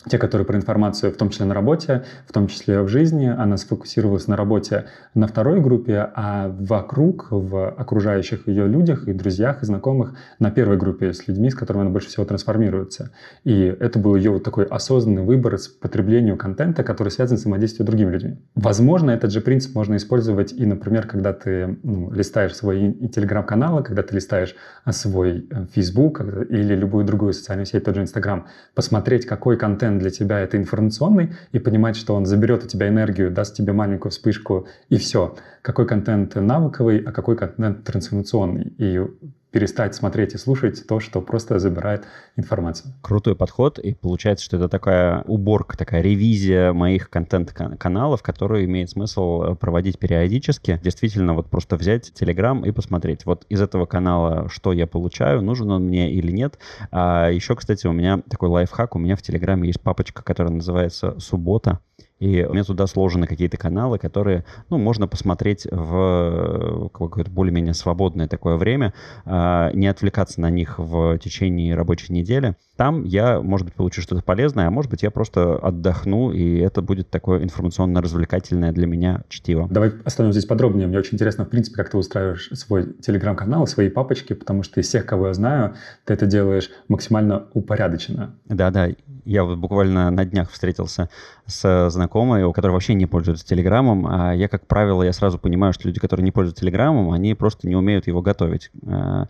те, 0.09 0.19
которые 0.19 0.47
про 0.47 0.57
информацию, 0.57 1.13
в 1.13 1.17
том 1.17 1.31
числе 1.31 1.47
на 1.47 1.55
работе, 1.55 2.05
в 2.27 2.33
том 2.33 2.47
числе 2.49 2.83
в 2.83 2.89
жизни. 2.89 3.27
Она 3.27 3.57
сфокусировалась 3.57 4.27
на 4.27 4.37
работе 4.37 4.87
на 5.15 5.27
второй 5.27 5.61
группе, 5.61 6.11
а 6.15 6.49
вокруг, 6.49 7.29
в 7.31 7.69
окружающих 7.71 8.49
ее 8.49 8.67
людях 8.67 9.07
и 9.07 9.13
друзьях, 9.13 9.63
и 9.63 9.67
знакомых 9.67 10.15
на 10.39 10.51
первой 10.51 10.77
группе 10.77 11.13
с 11.13 11.29
людьми, 11.29 11.51
с 11.51 11.55
которыми 11.55 11.83
она 11.83 11.91
больше 11.91 12.09
всего 12.09 12.25
трансформируется. 12.25 13.11
И 13.45 13.77
это 13.81 13.99
был 13.99 14.17
ее 14.17 14.31
вот 14.31 14.45
такой 14.45 14.65
осознанный 14.65 15.23
выбор 15.23 15.59
с 15.59 15.69
потреблению 15.69 16.37
контента, 16.37 16.83
который 16.83 17.11
связан 17.11 17.37
с 17.37 17.41
взаимодействием 17.41 17.87
с 17.87 17.89
другими 17.89 18.11
людьми. 18.11 18.39
Возможно, 18.55 19.11
этот 19.11 19.33
же 19.33 19.41
принцип 19.41 19.75
можно 19.75 19.97
использовать 19.97 20.53
и, 20.53 20.67
например, 20.67 21.07
когда 21.07 21.33
ты 21.33 21.79
ну, 21.83 22.11
листаешь 22.13 22.55
свои 22.55 22.93
телеграм-каналы, 23.09 23.83
когда 23.83 24.03
ты 24.03 24.15
листаешь 24.15 24.55
свой 24.91 25.47
э, 25.51 25.67
Facebook 25.73 26.21
или 26.21 26.75
любую 26.75 27.05
другую 27.05 27.33
социальную 27.33 27.67
сеть, 27.67 27.85
тот 27.85 27.95
же 27.95 28.03
Instagram, 28.03 28.47
посмотреть, 28.75 29.27
какой 29.27 29.57
контент 29.57 29.98
для 29.99 30.11
тебя 30.11 30.41
это 30.41 30.57
информационный, 30.57 31.33
и 31.53 31.59
понимать, 31.59 31.97
что 31.97 32.15
он 32.15 32.27
заберет 32.27 32.65
у 32.65 32.67
тебя 32.67 32.89
энергию, 32.89 33.31
даст 33.31 33.57
тебе 33.57 33.73
маленькую 33.73 34.11
вспышку, 34.13 34.67
и 34.89 34.97
все. 34.97 35.37
Какой 35.63 35.87
контент 35.87 36.35
навыковый, 36.35 36.99
а 37.01 37.13
какой 37.13 37.37
контент 37.37 37.85
трансформационный. 37.85 38.73
И 38.79 39.01
перестать 39.51 39.95
смотреть 39.95 40.35
и 40.35 40.39
слушать 40.39 40.87
то, 40.87 41.01
что 41.01 41.21
просто 41.21 41.59
забирает 41.59 42.05
информацию. 42.37 42.93
Крутой 43.03 43.35
подход, 43.35 43.79
и 43.79 43.95
получается, 43.95 44.45
что 44.45 44.57
это 44.57 44.69
такая 44.69 45.23
уборка, 45.23 45.77
такая 45.77 46.03
ревизия 46.03 46.73
моих 46.73 47.09
контент-каналов, 47.11 48.23
которую 48.23 48.65
имеет 48.65 48.91
смысл 48.91 49.43
э, 49.43 49.55
проводить 49.55 49.99
периодически. 49.99 50.81
Действительно, 50.83 51.35
вот 51.35 51.49
просто 51.49 51.77
взять 51.77 52.13
Telegram 52.15 52.67
и 52.67 52.71
посмотреть, 52.73 53.25
вот 53.25 53.47
из 53.49 53.61
этого 53.61 53.87
канала 53.87 54.49
что 54.49 54.73
я 54.73 54.87
получаю, 54.87 55.43
нужен 55.43 55.71
он 55.71 55.85
мне 55.85 56.13
или 56.13 56.31
нет. 56.31 56.59
А 56.91 57.31
еще, 57.31 57.57
кстати, 57.57 57.87
у 57.87 57.93
меня 57.93 58.21
такой 58.29 58.49
лайфхак, 58.49 58.97
у 58.97 58.99
меня 58.99 59.17
в 59.17 59.23
Телеграме 59.23 59.69
есть 59.69 59.81
папочка, 59.81 60.23
которая 60.23 60.53
называется 60.53 61.19
«Суббота». 61.19 61.81
И 62.19 62.45
у 62.45 62.53
меня 62.53 62.65
туда 62.65 62.87
сложены 62.87 63.27
какие-то 63.27 63.57
каналы, 63.57 63.99
которые, 63.99 64.45
ну, 64.71 64.79
можно 64.79 65.07
посмотреть 65.07 65.67
в 65.71 65.95
э, 65.95 66.89
какое-то 66.93 67.31
более-менее 67.31 67.75
свободное 67.75 68.27
такое 68.27 68.57
время, 68.57 68.93
а, 69.25 69.71
не 69.73 69.87
отвлекаться 69.87 70.41
на 70.41 70.51
них 70.51 70.79
в 70.79 71.19
течение 71.19 71.75
рабочей 71.75 72.13
недели. 72.13 72.57
Там 72.79 73.03
я, 73.03 73.41
может 73.43 73.65
быть, 73.67 73.75
получу 73.75 74.01
что-то 74.01 74.23
полезное, 74.23 74.69
а 74.69 74.71
может 74.71 74.89
быть, 74.89 75.03
я 75.03 75.11
просто 75.11 75.57
отдохну, 75.57 76.31
и 76.31 76.59
это 76.59 76.81
будет 76.81 77.11
такое 77.11 77.43
информационно-развлекательное 77.43 78.71
для 78.71 78.87
меня 78.87 79.25
чтиво. 79.29 79.67
Давай 79.69 79.91
остановим 80.05 80.33
здесь 80.33 80.45
подробнее. 80.45 80.87
Мне 80.87 80.97
очень 80.97 81.15
интересно, 81.15 81.45
в 81.45 81.49
принципе, 81.49 81.75
как 81.75 81.91
ты 81.91 81.97
устраиваешь 81.97 82.51
свой 82.53 82.95
телеграм-канал, 83.01 83.67
свои 83.67 83.89
папочки, 83.89 84.33
потому 84.33 84.63
что 84.63 84.81
из 84.81 84.87
всех, 84.87 85.07
кого 85.07 85.27
я 85.27 85.35
знаю, 85.35 85.75
ты 86.05 86.15
это 86.15 86.27
делаешь 86.27 86.71
максимально 86.87 87.49
упорядоченно. 87.53 88.37
Да-да, 88.45 88.91
я 89.25 89.43
вот 89.43 89.59
буквально 89.59 90.09
на 90.11 90.25
днях 90.25 90.51
встретился 90.51 91.11
с 91.47 91.91
знакомой, 91.91 92.45
у 92.45 92.53
которой 92.53 92.73
вообще 92.73 92.95
не 92.95 93.07
пользуются 93.07 93.45
Телеграмом, 93.45 94.07
а 94.07 94.33
я, 94.33 94.49
как 94.49 94.67
правило, 94.67 95.03
я 95.03 95.13
сразу 95.13 95.39
понимаю, 95.39 95.73
что 95.73 95.89
люди, 95.89 95.99
которые 95.99 96.25
не 96.25 96.31
пользуются 96.31 96.63
Телеграмом, 96.63 97.11
они 97.11 97.35
просто 97.35 97.69
не 97.69 97.75
умеют 97.75 98.07
его 98.07 98.23
готовить. 98.23 98.71
А, 98.87 99.27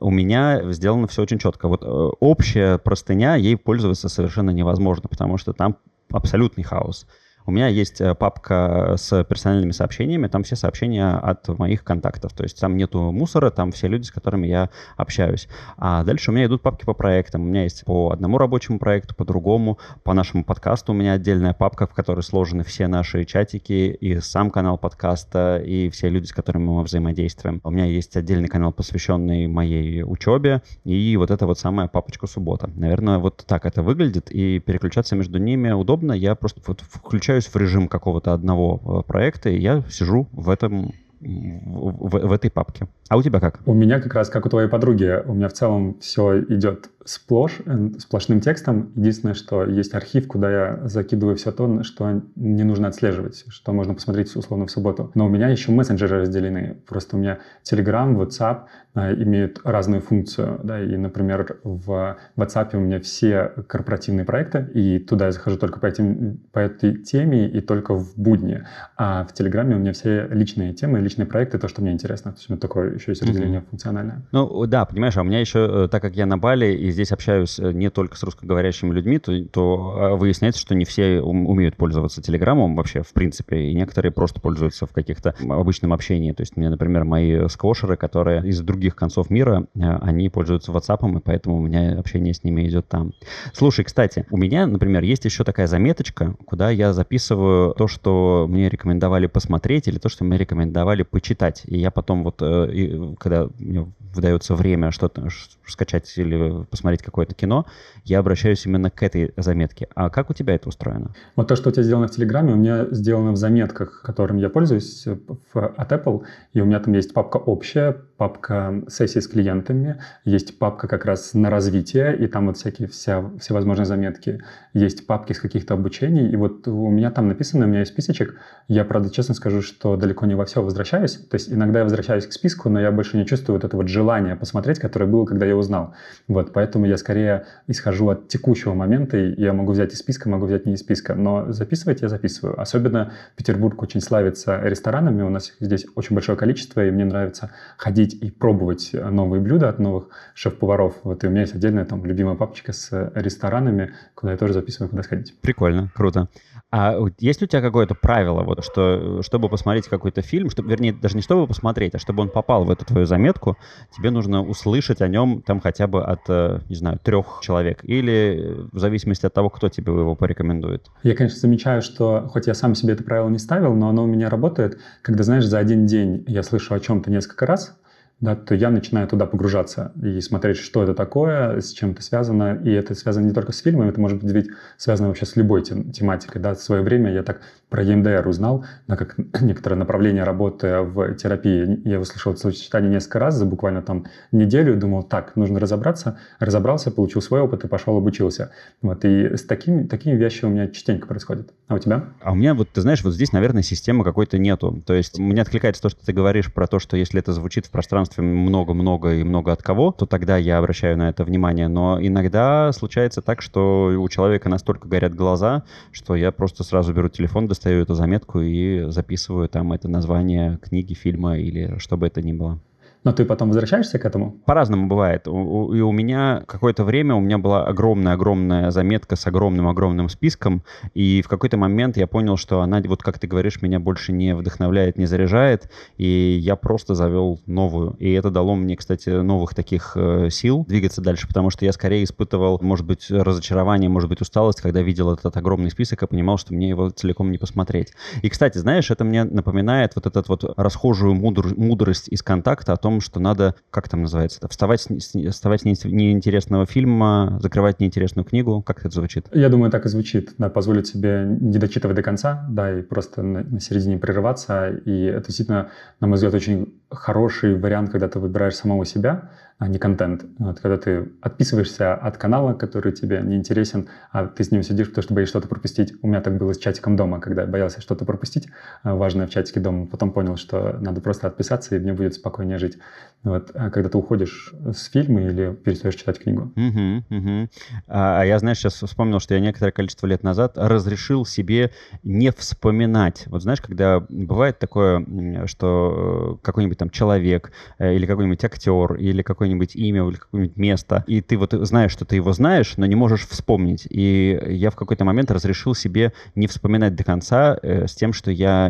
у 0.00 0.10
меня 0.10 0.72
сделано 0.72 1.06
все 1.08 1.22
очень 1.22 1.38
четко. 1.38 1.68
Вот 1.68 1.82
э, 1.84 1.86
общая 1.86 2.78
простыня, 2.86 3.34
ей 3.34 3.56
пользоваться 3.56 4.08
совершенно 4.08 4.50
невозможно, 4.50 5.08
потому 5.08 5.38
что 5.38 5.52
там 5.52 5.76
абсолютный 6.08 6.62
хаос. 6.62 7.08
У 7.46 7.52
меня 7.52 7.68
есть 7.68 8.00
э, 8.00 8.14
папка 8.16 8.96
с 8.96 9.22
персональными 9.24 9.70
сообщениями, 9.70 10.26
там 10.26 10.42
все 10.42 10.56
сообщения 10.56 11.12
от 11.12 11.46
моих 11.48 11.84
контактов. 11.84 12.32
То 12.32 12.42
есть 12.42 12.60
там 12.60 12.76
нету 12.76 13.12
мусора, 13.12 13.50
там 13.50 13.70
все 13.70 13.86
люди, 13.86 14.04
с 14.04 14.10
которыми 14.10 14.48
я 14.48 14.70
общаюсь. 14.96 15.48
А 15.76 16.02
дальше 16.02 16.32
у 16.32 16.34
меня 16.34 16.46
идут 16.46 16.62
папки 16.62 16.84
по 16.84 16.92
проектам. 16.92 17.42
У 17.42 17.44
меня 17.44 17.62
есть 17.62 17.84
по 17.84 18.10
одному 18.10 18.36
рабочему 18.38 18.80
проекту, 18.80 19.14
по 19.14 19.24
другому. 19.24 19.78
По 20.02 20.12
нашему 20.12 20.42
подкасту 20.42 20.92
у 20.92 20.96
меня 20.96 21.12
отдельная 21.12 21.54
папка, 21.54 21.86
в 21.86 21.94
которой 21.94 22.22
сложены 22.22 22.64
все 22.64 22.88
наши 22.88 23.24
чатики, 23.24 23.96
и 24.00 24.18
сам 24.20 24.50
канал 24.50 24.76
подкаста, 24.76 25.62
и 25.64 25.88
все 25.90 26.08
люди, 26.08 26.26
с 26.26 26.32
которыми 26.32 26.64
мы 26.64 26.82
взаимодействуем. 26.82 27.60
У 27.62 27.70
меня 27.70 27.84
есть 27.84 28.16
отдельный 28.16 28.48
канал, 28.48 28.72
посвященный 28.72 29.46
моей 29.46 30.02
учебе, 30.02 30.62
и 30.84 31.16
вот 31.16 31.30
это 31.30 31.46
вот 31.46 31.60
самая 31.60 31.86
папочка 31.86 32.26
суббота. 32.26 32.68
Наверное, 32.74 33.18
вот 33.18 33.44
так 33.46 33.66
это 33.66 33.82
выглядит, 33.82 34.32
и 34.32 34.58
переключаться 34.58 35.14
между 35.14 35.38
ними 35.38 35.70
удобно. 35.70 36.12
Я 36.12 36.34
просто 36.34 36.60
вот 36.66 36.80
включаю 36.80 37.35
включаюсь 37.36 37.46
в 37.46 37.56
режим 37.56 37.88
какого-то 37.88 38.32
одного 38.32 38.80
э, 39.00 39.06
проекта, 39.06 39.50
и 39.50 39.58
я 39.58 39.82
сижу 39.88 40.28
в 40.32 40.48
этом 40.48 40.92
в, 41.20 42.08
в, 42.08 42.32
этой 42.32 42.50
папке. 42.50 42.88
А 43.08 43.16
у 43.16 43.22
тебя 43.22 43.40
как? 43.40 43.60
У 43.64 43.72
меня 43.72 44.00
как 44.00 44.14
раз, 44.14 44.28
как 44.28 44.44
у 44.46 44.48
твоей 44.48 44.68
подруги, 44.68 45.22
у 45.26 45.32
меня 45.32 45.48
в 45.48 45.54
целом 45.54 45.96
все 46.00 46.42
идет 46.42 46.90
сплошь, 47.04 47.58
э, 47.64 47.90
сплошным 47.98 48.40
текстом. 48.40 48.92
Единственное, 48.96 49.34
что 49.34 49.64
есть 49.64 49.94
архив, 49.94 50.28
куда 50.28 50.50
я 50.50 50.80
закидываю 50.88 51.36
все 51.36 51.52
то, 51.52 51.82
что 51.84 52.22
не 52.36 52.64
нужно 52.64 52.88
отслеживать, 52.88 53.44
что 53.48 53.72
можно 53.72 53.94
посмотреть 53.94 54.34
условно 54.36 54.66
в 54.66 54.70
субботу. 54.70 55.10
Но 55.14 55.26
у 55.26 55.28
меня 55.28 55.48
еще 55.48 55.72
мессенджеры 55.72 56.20
разделены. 56.20 56.76
Просто 56.86 57.16
у 57.16 57.18
меня 57.18 57.38
Telegram, 57.64 58.14
WhatsApp 58.14 58.64
имеют 58.96 59.60
разную 59.64 60.00
функцию. 60.00 60.60
Да, 60.62 60.80
и, 60.82 60.96
например, 60.96 61.58
в 61.62 62.16
WhatsApp 62.36 62.76
у 62.76 62.80
меня 62.80 63.00
все 63.00 63.52
корпоративные 63.68 64.24
проекты, 64.24 64.68
и 64.74 64.98
туда 64.98 65.26
я 65.26 65.32
захожу 65.32 65.58
только 65.58 65.80
по, 65.80 65.86
этим, 65.86 66.40
по 66.52 66.60
этой 66.60 66.96
теме 66.96 67.48
и 67.48 67.60
только 67.60 67.94
в 67.94 68.16
будни. 68.16 68.64
А 68.96 69.24
в 69.24 69.32
Телеграме 69.32 69.76
у 69.76 69.78
меня 69.78 69.92
все 69.92 70.26
личные 70.30 70.72
темы, 70.72 71.00
личные 71.00 71.26
проекты, 71.26 71.58
то, 71.58 71.68
что 71.68 71.82
мне 71.82 71.92
интересно. 71.92 72.32
То 72.32 72.38
есть 72.38 72.50
у 72.50 72.52
меня 72.52 72.60
такое 72.60 72.94
еще 72.94 73.12
есть 73.12 73.22
разделение 73.22 73.60
mm-hmm. 73.60 73.70
функциональное. 73.70 74.22
Ну 74.32 74.66
да, 74.66 74.84
понимаешь, 74.84 75.16
а 75.16 75.22
у 75.22 75.24
меня 75.24 75.40
еще, 75.40 75.84
э, 75.84 75.88
так 75.88 76.02
как 76.02 76.14
я 76.14 76.26
на 76.26 76.38
Бали 76.38 76.74
и 76.74 76.90
здесь 76.90 77.12
общаюсь 77.12 77.58
э, 77.58 77.72
не 77.72 77.90
только 77.90 78.16
с 78.16 78.22
русскоговорящими 78.22 78.92
людьми, 78.92 79.18
то, 79.18 79.32
то 79.46 79.94
а, 79.96 80.16
выясняется, 80.16 80.60
что 80.60 80.74
не 80.74 80.84
все 80.84 81.20
умеют 81.20 81.76
пользоваться 81.76 82.22
Телеграмом 82.22 82.76
вообще, 82.76 83.02
в 83.02 83.12
принципе, 83.12 83.70
и 83.70 83.74
некоторые 83.74 84.12
просто 84.12 84.40
пользуются 84.40 84.86
в 84.86 84.92
каких-то 84.92 85.34
обычном 85.40 85.92
общении. 85.92 86.32
То 86.32 86.42
есть 86.42 86.52
у 86.56 86.60
меня, 86.60 86.70
например, 86.70 87.04
мои 87.04 87.48
сквошеры, 87.48 87.96
которые 87.96 88.46
из 88.46 88.60
других 88.60 88.85
концов 88.94 89.30
мира, 89.30 89.66
э, 89.74 89.80
они 89.80 90.28
пользуются 90.28 90.72
WhatsApp, 90.72 91.18
и 91.18 91.20
поэтому 91.20 91.58
у 91.58 91.60
меня 91.60 91.98
общение 91.98 92.34
с 92.34 92.44
ними 92.44 92.66
идет 92.68 92.88
там. 92.88 93.12
Слушай, 93.52 93.84
кстати, 93.84 94.26
у 94.30 94.36
меня, 94.36 94.66
например, 94.66 95.02
есть 95.02 95.24
еще 95.24 95.44
такая 95.44 95.66
заметочка, 95.66 96.34
куда 96.44 96.70
я 96.70 96.92
записываю 96.92 97.74
то, 97.74 97.88
что 97.88 98.46
мне 98.48 98.68
рекомендовали 98.68 99.26
посмотреть, 99.26 99.88
или 99.88 99.98
то, 99.98 100.08
что 100.08 100.24
мне 100.24 100.38
рекомендовали 100.38 101.02
почитать. 101.02 101.62
И 101.66 101.78
я 101.78 101.90
потом 101.90 102.22
вот, 102.22 102.36
когда 102.38 103.48
мне 103.58 103.86
выдается 104.14 104.54
время 104.54 104.90
что-то 104.90 105.28
скачать 105.66 106.12
или 106.16 106.64
посмотреть 106.64 107.02
какое-то 107.02 107.34
кино, 107.34 107.66
я 108.04 108.18
обращаюсь 108.18 108.64
именно 108.66 108.90
к 108.90 109.02
этой 109.02 109.32
заметке. 109.36 109.88
А 109.94 110.10
как 110.10 110.30
у 110.30 110.34
тебя 110.34 110.54
это 110.54 110.68
устроено? 110.68 111.14
Вот 111.36 111.48
то, 111.48 111.56
что 111.56 111.68
у 111.68 111.72
тебя 111.72 111.82
сделано 111.82 112.08
в 112.08 112.10
Телеграме, 112.10 112.52
у 112.52 112.56
меня 112.56 112.86
сделано 112.90 113.32
в 113.32 113.36
заметках, 113.36 114.02
которым 114.02 114.38
я 114.38 114.48
пользуюсь 114.48 115.06
в, 115.06 115.66
от 115.66 115.92
Apple, 115.92 116.22
и 116.52 116.60
у 116.60 116.64
меня 116.64 116.80
там 116.80 116.94
есть 116.94 117.12
папка 117.12 117.36
общая, 117.36 117.96
папка 118.16 118.75
сессии 118.88 119.20
с 119.20 119.28
клиентами, 119.28 120.00
есть 120.24 120.58
папка 120.58 120.88
как 120.88 121.04
раз 121.04 121.34
на 121.34 121.50
развитие, 121.50 122.16
и 122.16 122.26
там 122.26 122.46
вот 122.46 122.56
всякие 122.56 122.88
вся, 122.88 123.24
всевозможные 123.38 123.86
заметки, 123.86 124.42
есть 124.74 125.06
папки 125.06 125.32
с 125.32 125.40
каких-то 125.40 125.74
обучений, 125.74 126.30
и 126.30 126.36
вот 126.36 126.66
у 126.68 126.90
меня 126.90 127.10
там 127.10 127.28
написано, 127.28 127.66
у 127.66 127.68
меня 127.68 127.80
есть 127.80 127.92
списочек, 127.92 128.36
я, 128.68 128.84
правда, 128.84 129.10
честно 129.10 129.34
скажу, 129.34 129.62
что 129.62 129.96
далеко 129.96 130.26
не 130.26 130.34
во 130.34 130.44
все 130.44 130.62
возвращаюсь, 130.62 131.16
то 131.16 131.34
есть 131.36 131.52
иногда 131.52 131.80
я 131.80 131.84
возвращаюсь 131.84 132.26
к 132.26 132.32
списку, 132.32 132.68
но 132.68 132.80
я 132.80 132.90
больше 132.90 133.16
не 133.16 133.26
чувствую 133.26 133.56
вот 133.56 133.64
это 133.64 133.76
вот 133.76 133.88
желание 133.88 134.36
посмотреть, 134.36 134.78
которое 134.78 135.06
было, 135.06 135.24
когда 135.24 135.46
я 135.46 135.56
узнал. 135.56 135.94
Вот, 136.28 136.52
поэтому 136.52 136.86
я 136.86 136.96
скорее 136.96 137.46
исхожу 137.68 138.08
от 138.08 138.28
текущего 138.28 138.74
момента, 138.74 139.16
и 139.16 139.40
я 139.40 139.52
могу 139.52 139.72
взять 139.72 139.92
из 139.92 139.98
списка, 139.98 140.28
могу 140.28 140.46
взять 140.46 140.66
не 140.66 140.74
из 140.74 140.80
списка, 140.80 141.14
но 141.14 141.52
записывать 141.52 142.02
я 142.02 142.08
записываю. 142.08 142.60
Особенно 142.60 143.12
Петербург 143.36 143.80
очень 143.82 144.00
славится 144.00 144.60
ресторанами, 144.62 145.22
у 145.22 145.30
нас 145.30 145.52
здесь 145.60 145.86
очень 145.94 146.14
большое 146.14 146.36
количество, 146.36 146.84
и 146.84 146.90
мне 146.90 147.04
нравится 147.04 147.50
ходить 147.76 148.14
и 148.14 148.30
пробовать 148.30 148.55
новые 148.56 149.40
блюда 149.40 149.68
от 149.68 149.78
новых 149.78 150.08
шеф-поваров. 150.34 150.94
Вот 151.04 151.24
и 151.24 151.26
у 151.26 151.30
меня 151.30 151.42
есть 151.42 151.54
отдельная 151.54 151.84
там 151.84 152.04
любимая 152.04 152.36
папочка 152.36 152.72
с 152.72 153.12
ресторанами, 153.14 153.92
куда 154.14 154.32
я 154.32 154.38
тоже 154.38 154.52
записываю, 154.52 154.90
куда 154.90 155.02
сходить. 155.02 155.34
Прикольно, 155.40 155.90
круто. 155.94 156.28
А 156.70 156.96
есть 157.20 157.42
у 157.42 157.46
тебя 157.46 157.62
какое-то 157.62 157.94
правило, 157.94 158.42
вот, 158.42 158.64
что 158.64 159.22
чтобы 159.22 159.48
посмотреть 159.48 159.88
какой-то 159.88 160.20
фильм, 160.20 160.50
чтобы, 160.50 160.70
вернее, 160.70 160.92
даже 160.92 161.14
не 161.14 161.22
чтобы 161.22 161.46
посмотреть, 161.46 161.94
а 161.94 161.98
чтобы 161.98 162.22
он 162.22 162.28
попал 162.28 162.64
в 162.64 162.70
эту 162.70 162.84
твою 162.84 163.06
заметку, 163.06 163.56
тебе 163.96 164.10
нужно 164.10 164.42
услышать 164.42 165.00
о 165.00 165.08
нем 165.08 165.42
там 165.42 165.60
хотя 165.60 165.86
бы 165.86 166.04
от, 166.04 166.20
э, 166.28 166.60
не 166.68 166.74
знаю, 166.74 166.98
трех 166.98 167.38
человек, 167.40 167.84
или 167.84 168.66
в 168.72 168.78
зависимости 168.78 169.26
от 169.26 169.32
того, 169.32 169.48
кто 169.48 169.68
тебе 169.68 169.92
его 169.92 170.16
порекомендует? 170.16 170.90
Я, 171.02 171.14
конечно, 171.14 171.38
замечаю, 171.38 171.82
что 171.82 172.28
хоть 172.28 172.46
я 172.48 172.54
сам 172.54 172.74
себе 172.74 172.94
это 172.94 173.04
правило 173.04 173.28
не 173.28 173.38
ставил, 173.38 173.74
но 173.74 173.88
оно 173.88 174.04
у 174.04 174.06
меня 174.06 174.28
работает, 174.28 174.80
когда, 175.02 175.22
знаешь, 175.22 175.46
за 175.46 175.58
один 175.58 175.86
день 175.86 176.24
я 176.26 176.42
слышу 176.42 176.74
о 176.74 176.80
чем-то 176.80 177.10
несколько 177.10 177.46
раз, 177.46 177.78
да, 178.18 178.34
то 178.34 178.54
я 178.54 178.70
начинаю 178.70 179.06
туда 179.08 179.26
погружаться 179.26 179.92
и 180.02 180.22
смотреть, 180.22 180.56
что 180.56 180.82
это 180.82 180.94
такое, 180.94 181.60
с 181.60 181.72
чем 181.72 181.90
это 181.90 182.00
связано. 182.02 182.58
И 182.64 182.70
это 182.70 182.94
связано 182.94 183.26
не 183.26 183.34
только 183.34 183.52
с 183.52 183.58
фильмом, 183.58 183.90
это 183.90 184.00
может 184.00 184.22
быть 184.22 184.32
ведь 184.32 184.48
связано 184.78 185.08
вообще 185.08 185.26
с 185.26 185.36
любой 185.36 185.62
тем, 185.62 185.92
тематикой. 185.92 186.40
Да. 186.40 186.54
В 186.54 186.62
свое 186.62 186.80
время 186.80 187.12
я 187.12 187.22
так 187.22 187.42
про 187.68 187.82
EMDR 187.82 188.26
узнал, 188.26 188.64
да, 188.86 188.96
как 188.96 189.16
некоторое 189.42 189.76
направление 189.76 190.24
работы 190.24 190.80
в 190.80 191.14
терапии. 191.16 191.82
Я 191.86 192.00
услышал 192.00 192.32
это 192.32 192.40
сочетание 192.40 192.90
несколько 192.90 193.18
раз 193.18 193.34
за 193.34 193.44
буквально 193.44 193.82
там 193.82 194.06
неделю, 194.32 194.76
думал, 194.76 195.02
так, 195.02 195.36
нужно 195.36 195.60
разобраться. 195.60 196.18
Разобрался, 196.38 196.90
получил 196.90 197.20
свой 197.20 197.40
опыт 197.40 197.64
и 197.64 197.68
пошел 197.68 197.98
обучился. 197.98 198.50
Вот. 198.80 199.04
И 199.04 199.36
с 199.36 199.44
такими, 199.44 199.86
такими 199.86 200.14
вещами 200.14 200.52
у 200.52 200.54
меня 200.54 200.68
частенько 200.68 201.06
происходит. 201.06 201.50
А 201.68 201.74
у 201.74 201.78
тебя? 201.78 202.06
А 202.22 202.32
у 202.32 202.34
меня, 202.34 202.54
вот 202.54 202.70
ты 202.70 202.80
знаешь, 202.80 203.04
вот 203.04 203.12
здесь, 203.12 203.32
наверное, 203.32 203.62
системы 203.62 204.04
какой-то 204.04 204.38
нету. 204.38 204.82
То 204.86 204.94
есть 204.94 205.18
мне 205.18 205.42
откликается 205.42 205.82
то, 205.82 205.90
что 205.90 206.02
ты 206.06 206.14
говоришь 206.14 206.50
про 206.50 206.66
то, 206.66 206.78
что 206.78 206.96
если 206.96 207.20
это 207.20 207.34
звучит 207.34 207.66
в 207.66 207.70
пространстве 207.70 208.05
пространстве 208.06 208.24
много-много 208.24 209.14
и 209.14 209.24
много 209.24 209.52
от 209.52 209.62
кого, 209.62 209.92
то 209.92 210.06
тогда 210.06 210.36
я 210.36 210.58
обращаю 210.58 210.96
на 210.96 211.08
это 211.08 211.24
внимание. 211.24 211.68
Но 211.68 211.98
иногда 212.00 212.72
случается 212.72 213.22
так, 213.22 213.42
что 213.42 213.92
у 213.98 214.08
человека 214.08 214.48
настолько 214.48 214.88
горят 214.88 215.14
глаза, 215.14 215.64
что 215.92 216.14
я 216.14 216.32
просто 216.32 216.64
сразу 216.64 216.92
беру 216.92 217.08
телефон, 217.08 217.46
достаю 217.46 217.82
эту 217.82 217.94
заметку 217.94 218.40
и 218.40 218.90
записываю 218.90 219.48
там 219.48 219.72
это 219.72 219.88
название 219.88 220.58
книги, 220.58 220.94
фильма 220.94 221.38
или 221.38 221.78
что 221.78 221.96
бы 221.96 222.06
это 222.06 222.22
ни 222.22 222.32
было. 222.32 222.58
Но 223.06 223.12
ты 223.12 223.24
потом 223.24 223.50
возвращаешься 223.50 224.00
к 224.00 224.04
этому? 224.04 224.32
По-разному 224.46 224.88
бывает. 224.88 225.28
И 225.28 225.30
у 225.30 225.92
меня 225.92 226.42
какое-то 226.44 226.82
время 226.82 227.14
у 227.14 227.20
меня 227.20 227.38
была 227.38 227.64
огромная-огромная 227.64 228.72
заметка 228.72 229.14
с 229.14 229.28
огромным-огромным 229.28 230.08
списком, 230.08 230.64
и 230.92 231.22
в 231.22 231.28
какой-то 231.28 231.56
момент 231.56 231.96
я 231.96 232.08
понял, 232.08 232.36
что 232.36 232.62
она, 232.62 232.82
вот 232.84 233.04
как 233.04 233.20
ты 233.20 233.28
говоришь, 233.28 233.62
меня 233.62 233.78
больше 233.78 234.10
не 234.10 234.34
вдохновляет, 234.34 234.98
не 234.98 235.06
заряжает, 235.06 235.70
и 235.98 236.36
я 236.42 236.56
просто 236.56 236.96
завел 236.96 237.40
новую. 237.46 237.94
И 238.00 238.10
это 238.10 238.32
дало 238.32 238.56
мне, 238.56 238.74
кстати, 238.74 239.10
новых 239.10 239.54
таких 239.54 239.92
э, 239.94 240.28
сил 240.30 240.64
двигаться 240.66 241.00
дальше, 241.00 241.28
потому 241.28 241.50
что 241.50 241.64
я 241.64 241.70
скорее 241.70 242.02
испытывал, 242.02 242.58
может 242.60 242.86
быть, 242.86 243.08
разочарование, 243.08 243.88
может 243.88 244.08
быть, 244.08 244.20
усталость, 244.20 244.60
когда 244.60 244.82
видел 244.82 245.12
этот 245.12 245.36
огромный 245.36 245.70
список 245.70 246.02
и 246.02 246.08
понимал, 246.08 246.38
что 246.38 246.54
мне 246.54 246.70
его 246.70 246.90
целиком 246.90 247.30
не 247.30 247.38
посмотреть. 247.38 247.92
И, 248.22 248.28
кстати, 248.28 248.58
знаешь, 248.58 248.90
это 248.90 249.04
мне 249.04 249.22
напоминает 249.22 249.92
вот 249.94 250.06
этот 250.06 250.28
вот 250.28 250.54
расхожую 250.56 251.14
мудр 251.14 251.54
мудрость 251.56 252.08
из 252.08 252.24
контакта 252.24 252.72
о 252.72 252.76
том, 252.76 252.95
что 253.00 253.20
надо, 253.20 253.54
как 253.70 253.88
там 253.88 254.02
называется 254.02 254.38
это, 254.38 254.48
вставать 254.48 254.80
с, 254.80 255.30
вставать 255.30 255.60
с 255.62 255.64
неинтересного 255.64 256.66
фильма, 256.66 257.38
закрывать 257.42 257.80
неинтересную 257.80 258.24
книгу. 258.24 258.62
Как 258.62 258.80
это 258.80 258.90
звучит? 258.90 259.26
Я 259.32 259.48
думаю, 259.48 259.70
так 259.70 259.86
и 259.86 259.88
звучит. 259.88 260.34
Да, 260.38 260.48
позволить 260.48 260.86
себе 260.86 261.26
не 261.40 261.58
дочитывать 261.58 261.96
до 261.96 262.02
конца, 262.02 262.46
да, 262.50 262.78
и 262.78 262.82
просто 262.82 263.22
на, 263.22 263.42
на 263.42 263.60
середине 263.60 263.98
прерываться. 263.98 264.68
И 264.68 265.04
это 265.04 265.26
действительно, 265.26 265.70
на 266.00 266.06
мой 266.06 266.14
взгляд, 266.14 266.34
очень 266.34 266.74
хороший 266.90 267.58
вариант, 267.58 267.90
когда 267.90 268.08
ты 268.08 268.18
выбираешь 268.18 268.54
самого 268.54 268.84
себя, 268.84 269.30
а 269.58 269.68
не 269.68 269.78
контент. 269.78 270.26
Вот, 270.38 270.60
когда 270.60 270.76
ты 270.76 271.08
отписываешься 271.22 271.94
от 271.94 272.18
канала, 272.18 272.52
который 272.52 272.92
тебе 272.92 273.22
не 273.22 273.36
интересен, 273.36 273.88
а 274.12 274.26
ты 274.26 274.44
с 274.44 274.50
ним 274.50 274.62
сидишь, 274.62 274.88
потому 274.88 275.02
что 275.02 275.14
боишься 275.14 275.32
что-то 275.32 275.48
пропустить. 275.48 275.94
У 276.02 276.08
меня 276.08 276.20
так 276.20 276.36
было 276.36 276.52
с 276.52 276.58
чатиком 276.58 276.96
дома, 276.96 277.20
когда 277.20 277.42
я 277.42 277.48
боялся 277.48 277.80
что-то 277.80 278.04
пропустить 278.04 278.48
а, 278.82 278.94
важное 278.94 279.26
в 279.26 279.30
чатике 279.30 279.60
дома. 279.60 279.86
Потом 279.86 280.12
понял, 280.12 280.36
что 280.36 280.76
надо 280.80 281.00
просто 281.00 281.26
отписаться, 281.26 281.74
и 281.74 281.78
мне 281.78 281.94
будет 281.94 282.14
спокойнее 282.14 282.58
жить. 282.58 282.76
Вот, 283.22 283.50
а 283.54 283.70
когда 283.70 283.88
ты 283.88 283.96
уходишь 283.96 284.52
с 284.72 284.90
фильма 284.90 285.22
или 285.22 285.54
перестаешь 285.54 285.96
читать 285.96 286.18
книгу. 286.18 286.52
Угу, 286.54 287.16
угу. 287.16 287.48
А, 287.88 288.24
я, 288.24 288.38
знаешь, 288.38 288.58
сейчас 288.58 288.74
вспомнил, 288.74 289.20
что 289.20 289.34
я 289.34 289.40
некоторое 289.40 289.72
количество 289.72 290.06
лет 290.06 290.22
назад 290.22 290.52
разрешил 290.56 291.24
себе 291.24 291.70
не 292.02 292.30
вспоминать. 292.30 293.24
Вот 293.28 293.42
знаешь, 293.42 293.62
когда 293.62 294.04
бывает 294.10 294.58
такое, 294.58 295.46
что 295.46 296.38
какой-нибудь 296.42 296.78
там 296.78 296.90
человек 296.90 297.52
э, 297.78 297.94
или 297.94 298.04
какой-нибудь 298.04 298.44
актер 298.44 298.94
или 298.94 299.22
какой 299.22 299.45
какое-нибудь 299.46 299.76
имя 299.76 300.08
или 300.08 300.16
какое-нибудь 300.16 300.56
место, 300.56 301.04
и 301.06 301.20
ты 301.20 301.36
вот 301.36 301.52
знаешь, 301.52 301.92
что 301.92 302.04
ты 302.04 302.16
его 302.16 302.32
знаешь, 302.32 302.76
но 302.76 302.86
не 302.86 302.96
можешь 302.96 303.26
вспомнить. 303.26 303.86
И 303.88 304.38
я 304.48 304.70
в 304.70 304.76
какой-то 304.76 305.04
момент 305.04 305.30
разрешил 305.30 305.74
себе 305.74 306.12
не 306.34 306.46
вспоминать 306.46 306.96
до 306.96 307.04
конца 307.04 307.58
э, 307.62 307.86
с 307.86 307.94
тем, 307.94 308.12
что 308.12 308.30
я 308.30 308.68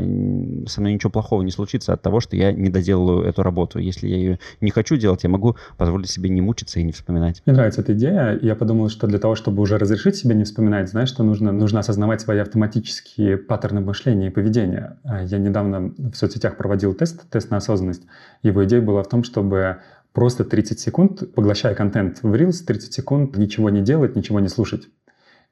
со 0.67 0.81
мной 0.81 0.95
ничего 0.95 1.11
плохого 1.11 1.43
не 1.43 1.51
случится 1.51 1.93
от 1.93 2.03
того, 2.03 2.21
что 2.21 2.37
я 2.37 2.53
не 2.53 2.69
доделаю 2.69 3.23
эту 3.23 3.43
работу. 3.43 3.79
Если 3.79 4.09
я 4.09 4.17
ее 4.17 4.39
не 4.61 4.71
хочу 4.71 4.97
делать, 4.97 5.25
я 5.25 5.31
могу 5.31 5.57
позволить 5.77 6.11
себе 6.11 6.29
не 6.29 6.41
мучиться 6.41 6.81
и 6.81 6.83
не 6.83 6.93
вспоминать. 6.93 7.43
Мне 7.47 7.55
нравится 7.57 7.81
эта 7.81 7.95
идея. 7.95 8.39
Я 8.43 8.55
подумал, 8.55 8.89
что 8.89 9.07
для 9.07 9.19
того, 9.19 9.35
чтобы 9.35 9.63
уже 9.63 9.79
разрешить 9.79 10.17
себе 10.17 10.35
не 10.35 10.45
вспоминать, 10.45 10.91
знаешь, 10.91 11.09
что 11.09 11.23
нужно? 11.23 11.53
Нужно 11.53 11.81
осознавать 11.81 12.21
свои 12.21 12.39
автоматические 12.39 13.39
паттерны 13.39 13.81
мышления 13.81 14.29
и 14.29 14.31
поведения. 14.31 14.99
А 15.05 15.23
я 15.23 15.39
недавно 15.39 15.93
в 15.97 16.15
соцсетях 16.15 16.57
проводил 16.57 16.95
тест, 16.95 17.29
тест 17.31 17.51
на 17.51 17.57
осознанность. 17.59 18.03
Его 18.43 18.65
идея 18.65 18.83
была 18.83 19.03
в 19.03 19.09
том, 19.09 19.25
чтобы 19.25 19.79
просто 20.17 20.45
30 20.45 20.81
секунд, 20.81 21.35
поглощая 21.35 21.75
контент 21.75 22.21
в 22.23 22.33
Reels, 22.33 22.65
30 22.67 22.91
секунд 22.91 23.37
ничего 23.37 23.69
не 23.69 23.83
делать, 23.83 24.17
ничего 24.17 24.41
не 24.41 24.49
слушать. 24.49 24.89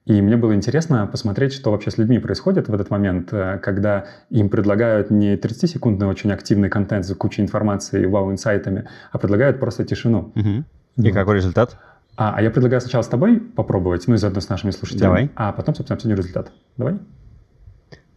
И 0.07 0.23
мне 0.23 0.39
было 0.39 0.55
интересно 0.55 1.07
посмотреть, 1.07 1.53
что 1.53 1.71
вообще 1.71 1.91
с 1.91 1.99
людьми 1.99 2.19
происходит 2.19 2.69
в 2.69 2.75
этот 2.75 2.89
момент, 2.89 3.29
э, 3.31 3.59
когда 3.63 4.07
им 4.31 4.49
предлагают 4.49 5.11
не 5.11 5.37
30-секундный 5.37 6.07
очень 6.07 6.33
активный 6.33 6.71
контент 6.71 7.05
с 7.05 7.15
кучей 7.15 7.43
информации 7.43 8.05
и 8.05 8.07
вау-инсайтами, 8.07 8.89
а 9.13 9.19
предлагают 9.19 9.61
просто 9.61 9.85
тишину. 9.85 10.33
Угу. 10.35 11.07
И 11.09 11.13
какой 11.13 11.37
результат? 11.37 11.77
А, 12.17 12.33
а 12.35 12.41
я 12.41 12.51
предлагаю 12.51 12.81
сначала 12.81 13.03
с 13.03 13.09
тобой 13.09 13.41
попробовать, 13.41 14.09
ну 14.09 14.15
и 14.15 14.17
заодно 14.17 14.41
с 14.41 14.49
нашими 14.49 14.71
слушателями. 14.71 15.03
Давай. 15.03 15.31
А 15.35 15.53
потом, 15.53 15.75
собственно, 15.75 15.97
обсудим 15.97 16.17
результат. 16.17 16.53
Давай. 16.79 16.99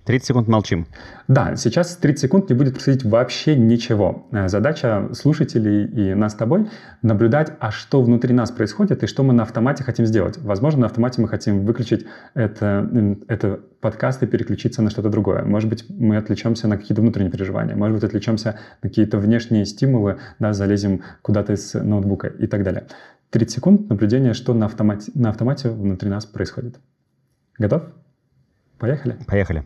30 0.08 0.26
секунд 0.26 0.48
молчим. 0.48 0.88
Да, 1.28 1.58
сейчас 1.58 1.98
30 1.98 2.22
секунд 2.22 2.50
не 2.50 2.56
будет 2.56 2.74
происходить 2.74 3.04
вообще 3.04 3.58
ничего. 3.58 4.26
Э, 4.32 4.48
задача 4.48 5.10
слушателей 5.12 5.84
и 5.84 6.14
нас 6.14 6.32
с 6.32 6.36
тобой 6.36 6.70
наблюдать, 7.02 7.52
а 7.60 7.72
что 7.72 8.02
внутри 8.02 8.34
нас 8.34 8.50
происходит 8.50 9.04
и 9.04 9.08
что 9.08 9.24
мы 9.24 9.34
на 9.34 9.44
автомате 9.44 9.84
хотим 9.84 10.06
сделать. 10.06 10.38
Возможно, 10.38 10.82
на 10.82 10.86
автомате 10.86 11.22
мы 11.22 11.28
хотим 11.28 11.66
выключить 11.66 12.06
это, 12.36 12.90
это 13.28 13.60
подкаст 13.82 14.24
и 14.24 14.28
переключиться 14.28 14.82
на 14.82 14.90
что-то 14.90 15.10
другое. 15.10 15.44
Может 15.44 15.70
быть, 15.70 15.84
мы 15.90 16.16
отвлечемся 16.16 16.70
на 16.70 16.78
какие-то 16.78 17.02
внутренние 17.02 17.32
переживания. 17.32 17.76
Может 17.76 17.96
быть, 17.96 18.04
отвлечемся 18.06 18.58
на 18.82 18.90
какие-то 18.90 19.18
внешние 19.18 19.66
стимулы, 19.66 20.20
да, 20.40 20.54
залезем 20.54 21.02
куда-то 21.22 21.52
из 21.52 21.74
ноутбука 21.74 22.28
и 22.28 22.48
так 22.48 22.64
далее. 22.64 22.88
30 23.32 23.56
секунд 23.56 23.90
наблюдения, 23.90 24.32
что 24.32 24.54
на 24.54 24.68
автомате, 24.68 25.12
на 25.16 25.32
автомате 25.32 25.70
внутри 25.70 26.10
нас 26.10 26.26
происходит. 26.26 26.80
Готов? 27.58 27.84
Поехали? 28.80 29.18
Поехали. 29.28 29.66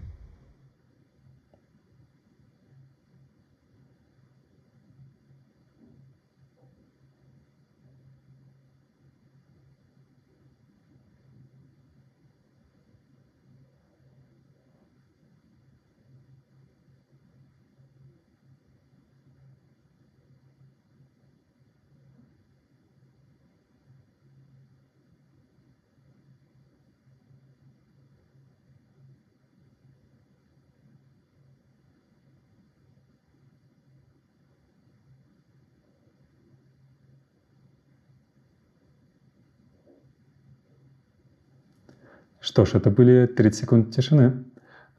Что 42.41 42.65
ж, 42.65 42.73
это 42.73 42.89
были 42.89 43.27
30 43.27 43.61
секунд 43.61 43.95
тишины. 43.95 44.43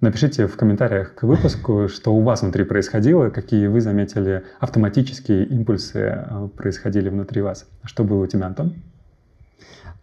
Напишите 0.00 0.46
в 0.46 0.56
комментариях 0.56 1.16
к 1.16 1.24
выпуску, 1.24 1.88
что 1.92 2.14
у 2.14 2.22
вас 2.22 2.42
внутри 2.42 2.64
происходило, 2.64 3.30
какие 3.30 3.66
вы 3.66 3.80
заметили 3.80 4.44
автоматические 4.60 5.44
импульсы 5.46 5.98
э, 5.98 6.48
происходили 6.56 7.08
внутри 7.08 7.42
вас. 7.42 7.68
Что 7.84 8.04
было 8.04 8.22
у 8.22 8.26
тебя, 8.28 8.46
Антон? 8.46 8.76